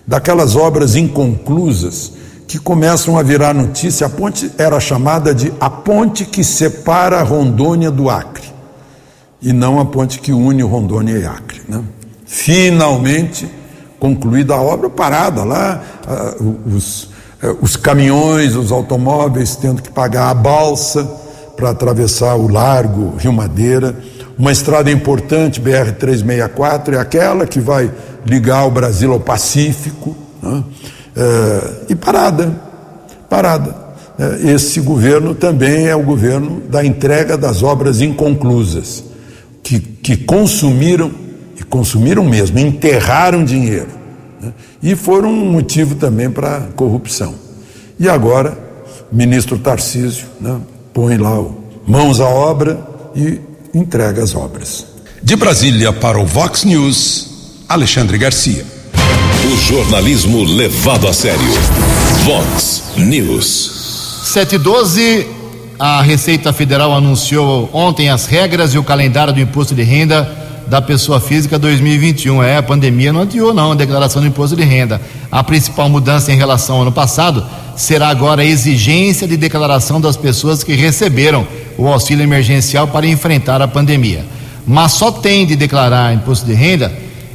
daquelas 0.05 0.55
obras 0.55 0.95
inconclusas 0.95 2.13
que 2.47 2.59
começam 2.59 3.17
a 3.17 3.23
virar 3.23 3.53
notícia. 3.53 4.05
A 4.05 4.09
ponte 4.09 4.51
era 4.57 4.79
chamada 4.79 5.33
de 5.33 5.51
a 5.59 5.69
ponte 5.69 6.23
que 6.23 6.43
separa 6.43 7.23
Rondônia 7.23 7.89
do 7.89 8.09
Acre, 8.09 8.47
e 9.41 9.51
não 9.51 9.79
a 9.79 9.85
ponte 9.85 10.19
que 10.19 10.31
une 10.31 10.61
Rondônia 10.61 11.17
e 11.17 11.25
Acre. 11.25 11.61
Né? 11.67 11.81
Finalmente, 12.25 13.49
concluída 13.99 14.55
a 14.55 14.61
obra, 14.61 14.89
parada 14.89 15.43
lá, 15.43 15.81
os, 16.65 17.03
uh, 17.03 17.57
os 17.61 17.75
caminhões, 17.75 18.55
os 18.55 18.71
automóveis 18.71 19.55
tendo 19.55 19.81
que 19.81 19.91
pagar 19.91 20.29
a 20.29 20.33
balsa 20.33 21.03
para 21.55 21.71
atravessar 21.71 22.35
o 22.35 22.47
largo 22.47 23.15
Rio 23.17 23.33
Madeira. 23.33 23.95
Uma 24.37 24.51
estrada 24.51 24.89
importante, 24.89 25.61
BR-364, 25.61 26.93
é 26.93 26.97
aquela 26.97 27.45
que 27.45 27.59
vai 27.59 27.91
ligar 28.25 28.65
o 28.65 28.71
Brasil 28.71 29.11
ao 29.11 29.19
Pacífico, 29.19 30.15
né? 30.41 30.63
uh, 31.17 31.85
e 31.89 31.95
parada, 31.95 32.55
parada. 33.29 33.89
Esse 34.43 34.81
governo 34.81 35.33
também 35.33 35.87
é 35.87 35.95
o 35.95 36.03
governo 36.03 36.59
da 36.69 36.83
entrega 36.83 37.37
das 37.37 37.63
obras 37.63 38.01
inconclusas, 38.01 39.01
que, 39.63 39.79
que 39.79 40.17
consumiram 40.17 41.28
consumiram 41.69 42.23
mesmo, 42.23 42.59
enterraram 42.59 43.43
dinheiro. 43.43 43.89
Né? 44.41 44.51
E 44.81 44.95
foram 44.95 45.29
um 45.29 45.51
motivo 45.51 45.95
também 45.95 46.29
para 46.29 46.61
corrupção. 46.75 47.35
E 47.99 48.07
agora, 48.07 48.57
o 49.11 49.15
ministro 49.15 49.57
Tarcísio 49.57 50.25
né, 50.39 50.59
põe 50.93 51.17
lá 51.17 51.39
o, 51.39 51.63
mãos 51.85 52.19
à 52.19 52.27
obra 52.27 52.79
e 53.15 53.39
entrega 53.73 54.23
as 54.23 54.35
obras. 54.35 54.85
De 55.21 55.35
Brasília 55.35 55.91
para 55.91 56.19
o 56.19 56.25
Vox 56.25 56.63
News, 56.63 57.63
Alexandre 57.67 58.17
Garcia. 58.17 58.65
O 59.45 59.57
jornalismo 59.57 60.43
levado 60.43 61.07
a 61.07 61.13
sério. 61.13 61.39
Vox 62.23 62.83
News. 62.97 64.23
712. 64.25 65.27
A 65.77 66.01
Receita 66.01 66.51
Federal 66.51 66.93
anunciou 66.93 67.69
ontem 67.73 68.09
as 68.09 68.25
regras 68.25 68.73
e 68.73 68.77
o 68.77 68.83
calendário 68.83 69.33
do 69.33 69.39
imposto 69.39 69.73
de 69.73 69.81
renda 69.81 70.38
da 70.69 70.81
pessoa 70.81 71.19
física 71.19 71.57
2021. 71.57 72.43
É, 72.43 72.57
a 72.57 72.63
pandemia 72.63 73.11
não 73.11 73.21
adiou, 73.21 73.51
não, 73.53 73.71
a 73.71 73.75
declaração 73.75 74.21
do 74.21 74.27
imposto 74.27 74.55
de 74.55 74.63
renda. 74.63 75.01
A 75.31 75.43
principal 75.43 75.89
mudança 75.89 76.31
em 76.31 76.37
relação 76.37 76.75
ao 76.75 76.83
ano 76.83 76.91
passado 76.91 77.43
será 77.75 78.09
agora 78.09 78.43
a 78.43 78.45
exigência 78.45 79.27
de 79.27 79.35
declaração 79.35 79.99
das 79.99 80.15
pessoas 80.15 80.63
que 80.63 80.73
receberam 80.73 81.47
o 81.77 81.87
auxílio 81.87 82.23
emergencial 82.23 82.87
para 82.87 83.07
enfrentar 83.07 83.61
a 83.61 83.67
pandemia. 83.67 84.23
Mas 84.67 84.91
só 84.93 85.11
tem 85.11 85.45
de 85.45 85.55
declarar 85.55 86.13
imposto 86.13 86.45
de 86.45 86.53
renda 86.53 86.93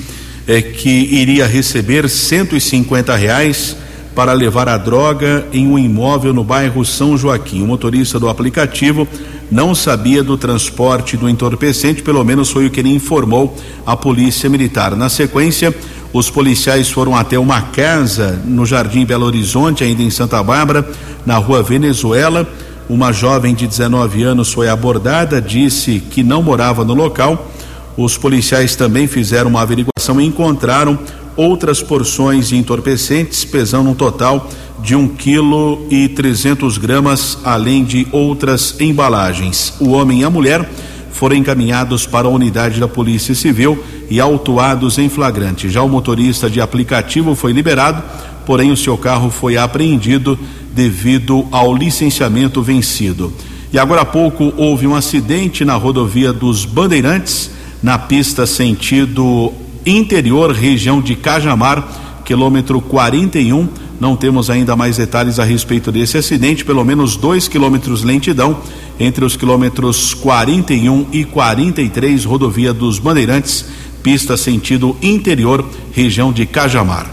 eh, 0.47 0.61
que 0.61 0.91
iria 0.91 1.47
receber 1.47 2.11
150 2.11 3.17
reais 3.17 3.75
para 4.15 4.35
levar 4.35 4.69
a 4.69 4.77
droga 4.77 5.47
em 5.51 5.67
um 5.67 5.79
imóvel 5.79 6.35
no 6.35 6.45
bairro 6.45 6.85
São 6.85 7.17
Joaquim. 7.17 7.63
O 7.63 7.67
motorista 7.67 8.21
do 8.21 8.29
aplicativo 8.29 9.09
não 9.51 9.75
sabia 9.75 10.23
do 10.23 10.37
transporte 10.37 11.17
do 11.17 11.27
entorpecente, 11.27 12.03
pelo 12.03 12.23
menos 12.23 12.51
foi 12.51 12.67
o 12.67 12.71
que 12.71 12.81
ele 12.81 12.95
informou 12.95 13.57
à 13.87 13.97
Polícia 13.97 14.51
Militar. 14.51 14.95
Na 14.95 15.09
sequência, 15.09 15.75
os 16.13 16.29
policiais 16.29 16.91
foram 16.91 17.15
até 17.15 17.39
uma 17.39 17.63
casa 17.63 18.41
no 18.45 18.67
Jardim 18.67 19.05
Belo 19.05 19.27
Horizonte, 19.27 19.85
ainda 19.85 20.03
em 20.03 20.11
Santa 20.11 20.43
Bárbara, 20.43 20.89
na 21.25 21.37
rua 21.37 21.63
Venezuela. 21.63 22.49
Uma 22.89 23.13
jovem 23.13 23.55
de 23.55 23.69
19 23.69 24.25
anos 24.25 24.53
foi 24.53 24.69
abordada, 24.69 25.41
disse 25.41 26.01
que 26.01 26.25
não 26.25 26.43
morava 26.43 26.85
no 26.85 26.95
local. 26.95 27.49
Os 27.97 28.19
policiais 28.19 28.75
também 28.75 29.07
fizeram 29.07 29.51
uma 29.51 29.63
averiguação 29.63 30.21
e 30.21 30.27
encontraram 30.27 30.99
outras 31.37 31.81
porções 31.81 32.49
de 32.49 32.57
entorpecentes, 32.57 33.45
pesando 33.45 33.91
um 33.91 33.95
total 33.95 34.49
de 34.81 34.97
um 34.97 35.07
quilo 35.07 35.87
e 35.91 36.09
trezentos 36.09 36.77
gramas, 36.77 37.39
além 37.45 37.85
de 37.85 38.09
outras 38.11 38.75
embalagens. 38.81 39.75
O 39.79 39.91
homem 39.91 40.23
e 40.23 40.25
a 40.25 40.31
mulher 40.31 40.69
foram 41.13 41.37
encaminhados 41.37 42.07
para 42.07 42.27
a 42.27 42.31
unidade 42.31 42.81
da 42.81 42.89
Polícia 42.89 43.35
Civil 43.35 43.83
e 44.09 44.21
autuados 44.21 44.99
em 44.99 45.09
flagrante. 45.09 45.69
Já 45.69 45.83
o 45.83 45.89
motorista 45.89 46.49
de 46.49 46.61
aplicativo 46.61 47.35
foi 47.35 47.53
liberado, 47.53 48.03
porém 48.47 48.71
o 48.71 48.77
seu 48.77 48.97
carro 48.97 49.31
foi 49.31 49.57
apreendido 49.57 50.39
devido 50.75 51.47
ao 51.51 51.75
licenciamento 51.75 52.63
vencido. 52.63 53.33
E 53.73 53.79
agora 53.79 54.03
há 54.03 54.05
pouco 54.05 54.53
houve 54.57 54.87
um 54.87 54.95
acidente 54.95 55.65
na 55.65 55.75
rodovia 55.75 56.33
dos 56.33 56.65
Bandeirantes, 56.65 57.51
na 57.83 57.99
pista 57.99 58.47
sentido 58.47 59.53
interior, 59.87 60.53
região 60.53 61.01
de 61.01 61.15
Cajamar, 61.15 61.87
quilômetro 62.25 62.81
41. 62.81 63.69
Não 64.01 64.17
temos 64.17 64.49
ainda 64.49 64.75
mais 64.75 64.97
detalhes 64.97 65.39
a 65.39 65.45
respeito 65.45 65.93
desse 65.93 66.17
acidente, 66.17 66.65
pelo 66.65 66.83
menos 66.83 67.17
dois 67.17 67.47
quilômetros 67.47 68.03
lentidão 68.03 68.59
entre 68.99 69.25
os 69.25 69.37
quilômetros 69.37 70.15
41 70.15 71.07
e 71.13 71.25
43, 71.25 72.25
rodovia 72.25 72.73
dos 72.73 72.99
Bandeirantes, 72.99 73.67
pista 74.03 74.39
sentido 74.39 74.97
interior, 75.03 75.69
região 75.93 76.33
de 76.33 76.47
Cajamar. 76.47 77.11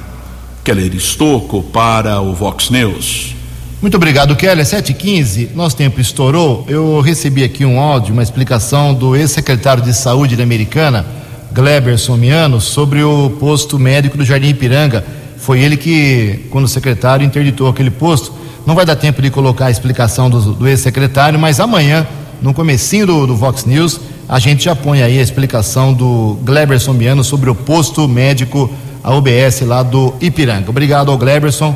Keller 0.64 0.96
Estocco 0.96 1.62
para 1.62 2.22
o 2.22 2.34
Vox 2.34 2.70
News. 2.70 3.36
Muito 3.82 3.96
obrigado, 3.96 4.36
Kelly. 4.36 4.64
7h15, 4.64 5.50
nosso 5.54 5.76
tempo 5.76 6.02
estourou. 6.02 6.66
Eu 6.68 7.00
recebi 7.00 7.44
aqui 7.44 7.64
um 7.64 7.80
áudio, 7.80 8.12
uma 8.12 8.24
explicação 8.24 8.94
do 8.94 9.16
ex-secretário 9.16 9.84
de 9.84 9.94
Saúde 9.94 10.36
da 10.36 10.44
Americana, 10.44 11.06
Gleberson 11.52 12.18
Miano, 12.18 12.60
sobre 12.60 13.04
o 13.04 13.30
posto 13.40 13.78
médico 13.78 14.18
do 14.18 14.26
Jardim 14.26 14.50
Ipiranga. 14.50 15.06
Foi 15.38 15.60
ele 15.60 15.78
que, 15.78 16.48
quando 16.50 16.68
secretário, 16.68 17.26
interditou 17.26 17.70
aquele 17.70 17.90
posto. 17.90 18.34
Não 18.66 18.76
vai 18.76 18.86
dar 18.86 18.96
tempo 18.96 19.22
de 19.22 19.30
colocar 19.30 19.68
a 19.68 19.72
explicação 19.72 20.30
do, 20.30 20.54
do 20.54 20.68
ex-secretário, 20.68 21.40
mas 21.40 21.60
amanhã, 21.60 22.06
no 22.42 22.54
comecinho 22.54 23.06
do, 23.08 23.28
do 23.28 23.36
Vox 23.36 23.66
News, 23.66 24.00
a 24.28 24.40
gente 24.40 24.66
já 24.66 24.76
põe 24.76 25.02
aí 25.02 25.20
a 25.20 25.22
explicação 25.22 25.94
do 25.94 26.38
Gleberson 26.44 26.94
Miano 26.94 27.24
sobre 27.24 27.50
o 27.50 27.56
posto 27.56 28.08
médico, 28.08 28.70
a 29.04 29.16
UBS 29.16 29.62
lá 29.62 29.84
do 29.84 30.14
Ipiranga. 30.20 30.70
Obrigado 30.70 31.12
ao 31.12 31.18
Gleberson 31.18 31.74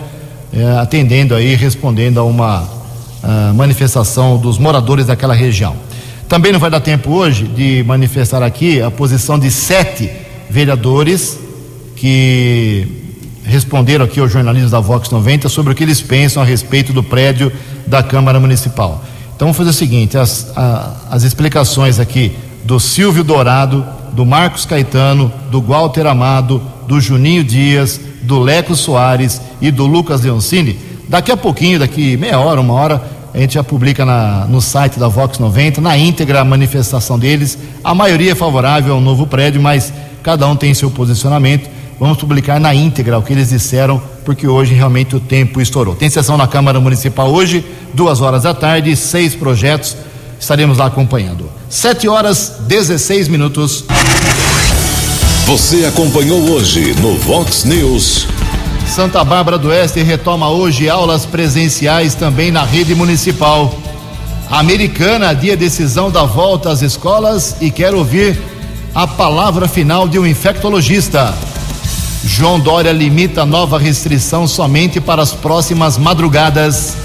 é, 0.51 0.77
atendendo 0.79 1.33
aí, 1.33 1.55
respondendo 1.55 2.19
a 2.19 2.23
uma 2.23 2.81
a 3.23 3.53
manifestação 3.53 4.37
dos 4.37 4.57
moradores 4.57 5.05
daquela 5.05 5.33
região. 5.33 5.75
Também 6.27 6.51
não 6.51 6.59
vai 6.59 6.69
dar 6.69 6.79
tempo 6.79 7.11
hoje 7.11 7.43
de 7.45 7.83
manifestar 7.83 8.41
aqui 8.41 8.81
a 8.81 8.89
posição 8.89 9.37
de 9.37 9.51
sete 9.51 10.09
vereadores 10.49 11.37
que 11.95 13.10
responderam 13.43 14.05
aqui 14.05 14.19
aos 14.19 14.31
jornalistas 14.31 14.71
da 14.71 14.79
Vox 14.79 15.09
90 15.09 15.49
sobre 15.49 15.73
o 15.73 15.75
que 15.75 15.83
eles 15.83 16.01
pensam 16.01 16.41
a 16.41 16.45
respeito 16.45 16.93
do 16.93 17.03
prédio 17.03 17.51
da 17.87 18.03
Câmara 18.03 18.39
Municipal. 18.39 19.03
Então 19.35 19.47
vamos 19.47 19.57
fazer 19.57 19.71
o 19.71 19.73
seguinte: 19.73 20.17
as, 20.17 20.51
a, 20.55 20.93
as 21.09 21.23
explicações 21.23 21.99
aqui 21.99 22.35
do 22.63 22.79
Silvio 22.79 23.23
Dourado, 23.23 23.85
do 24.13 24.25
Marcos 24.25 24.65
Caetano, 24.65 25.31
do 25.49 25.61
Walter 25.61 26.05
Amado, 26.05 26.61
do 26.87 26.99
Juninho 27.01 27.43
Dias, 27.43 27.99
do 28.21 28.39
Leco 28.39 28.75
Soares 28.75 29.41
e 29.59 29.71
do 29.71 29.85
Lucas 29.87 30.21
Leoncini. 30.21 30.77
Daqui 31.09 31.31
a 31.31 31.37
pouquinho, 31.37 31.79
daqui 31.79 32.15
meia 32.17 32.39
hora, 32.39 32.61
uma 32.61 32.73
hora, 32.73 33.01
a 33.33 33.37
gente 33.37 33.55
já 33.55 33.63
publica 33.63 34.05
na, 34.05 34.45
no 34.45 34.61
site 34.61 34.99
da 34.99 35.07
Vox 35.07 35.39
90, 35.39 35.81
na 35.81 35.97
íntegra 35.97 36.41
a 36.41 36.45
manifestação 36.45 37.17
deles. 37.17 37.57
A 37.83 37.95
maioria 37.95 38.33
é 38.33 38.35
favorável 38.35 38.93
ao 38.93 39.01
novo 39.01 39.25
prédio, 39.25 39.61
mas 39.61 39.91
cada 40.21 40.47
um 40.47 40.55
tem 40.55 40.73
seu 40.73 40.91
posicionamento. 40.91 41.69
Vamos 42.01 42.17
publicar 42.17 42.59
na 42.59 42.73
íntegra 42.73 43.19
o 43.19 43.21
que 43.21 43.31
eles 43.31 43.49
disseram, 43.49 44.01
porque 44.25 44.47
hoje 44.47 44.73
realmente 44.73 45.15
o 45.15 45.19
tempo 45.19 45.61
estourou. 45.61 45.93
Tem 45.93 46.09
sessão 46.09 46.35
na 46.35 46.47
Câmara 46.47 46.79
Municipal 46.79 47.31
hoje, 47.31 47.63
duas 47.93 48.21
horas 48.21 48.41
da 48.41 48.55
tarde, 48.55 48.95
seis 48.95 49.35
projetos. 49.35 49.95
Estaremos 50.39 50.79
lá 50.79 50.87
acompanhando. 50.87 51.47
Sete 51.69 52.07
horas, 52.07 52.55
16 52.61 53.27
minutos. 53.27 53.85
Você 55.45 55.85
acompanhou 55.85 56.41
hoje 56.49 56.95
no 56.99 57.19
Vox 57.19 57.65
News. 57.65 58.25
Santa 58.87 59.23
Bárbara 59.23 59.59
do 59.59 59.67
Oeste 59.67 60.01
retoma 60.01 60.49
hoje 60.49 60.89
aulas 60.89 61.27
presenciais 61.27 62.15
também 62.15 62.49
na 62.49 62.63
rede 62.63 62.95
municipal. 62.95 63.71
A 64.49 64.57
americana 64.57 65.29
adia 65.29 65.55
decisão 65.55 66.09
da 66.09 66.23
volta 66.23 66.71
às 66.71 66.81
escolas 66.81 67.57
e 67.61 67.69
quer 67.69 67.93
ouvir 67.93 68.41
a 68.95 69.05
palavra 69.05 69.67
final 69.67 70.07
de 70.07 70.17
um 70.17 70.25
infectologista. 70.25 71.50
João 72.23 72.59
Dória 72.59 72.91
limita 72.91 73.45
nova 73.45 73.79
restrição 73.79 74.47
somente 74.47 75.01
para 75.01 75.21
as 75.21 75.33
próximas 75.33 75.97
madrugadas. 75.97 76.95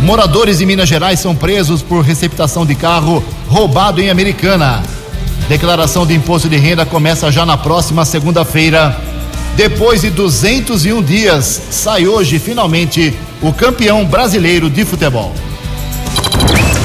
Moradores 0.00 0.58
de 0.58 0.66
Minas 0.66 0.88
Gerais 0.88 1.20
são 1.20 1.34
presos 1.34 1.82
por 1.82 2.02
receptação 2.02 2.64
de 2.64 2.74
carro 2.74 3.22
roubado 3.48 4.00
em 4.00 4.08
Americana. 4.08 4.82
Declaração 5.48 6.06
de 6.06 6.14
imposto 6.14 6.48
de 6.48 6.56
renda 6.56 6.86
começa 6.86 7.30
já 7.30 7.44
na 7.44 7.56
próxima 7.56 8.04
segunda-feira. 8.04 8.98
Depois 9.56 10.00
de 10.00 10.10
201 10.10 11.02
dias, 11.02 11.62
sai 11.70 12.06
hoje 12.06 12.38
finalmente 12.38 13.14
o 13.42 13.52
campeão 13.52 14.04
brasileiro 14.04 14.68
de 14.70 14.84
futebol. 14.84 15.32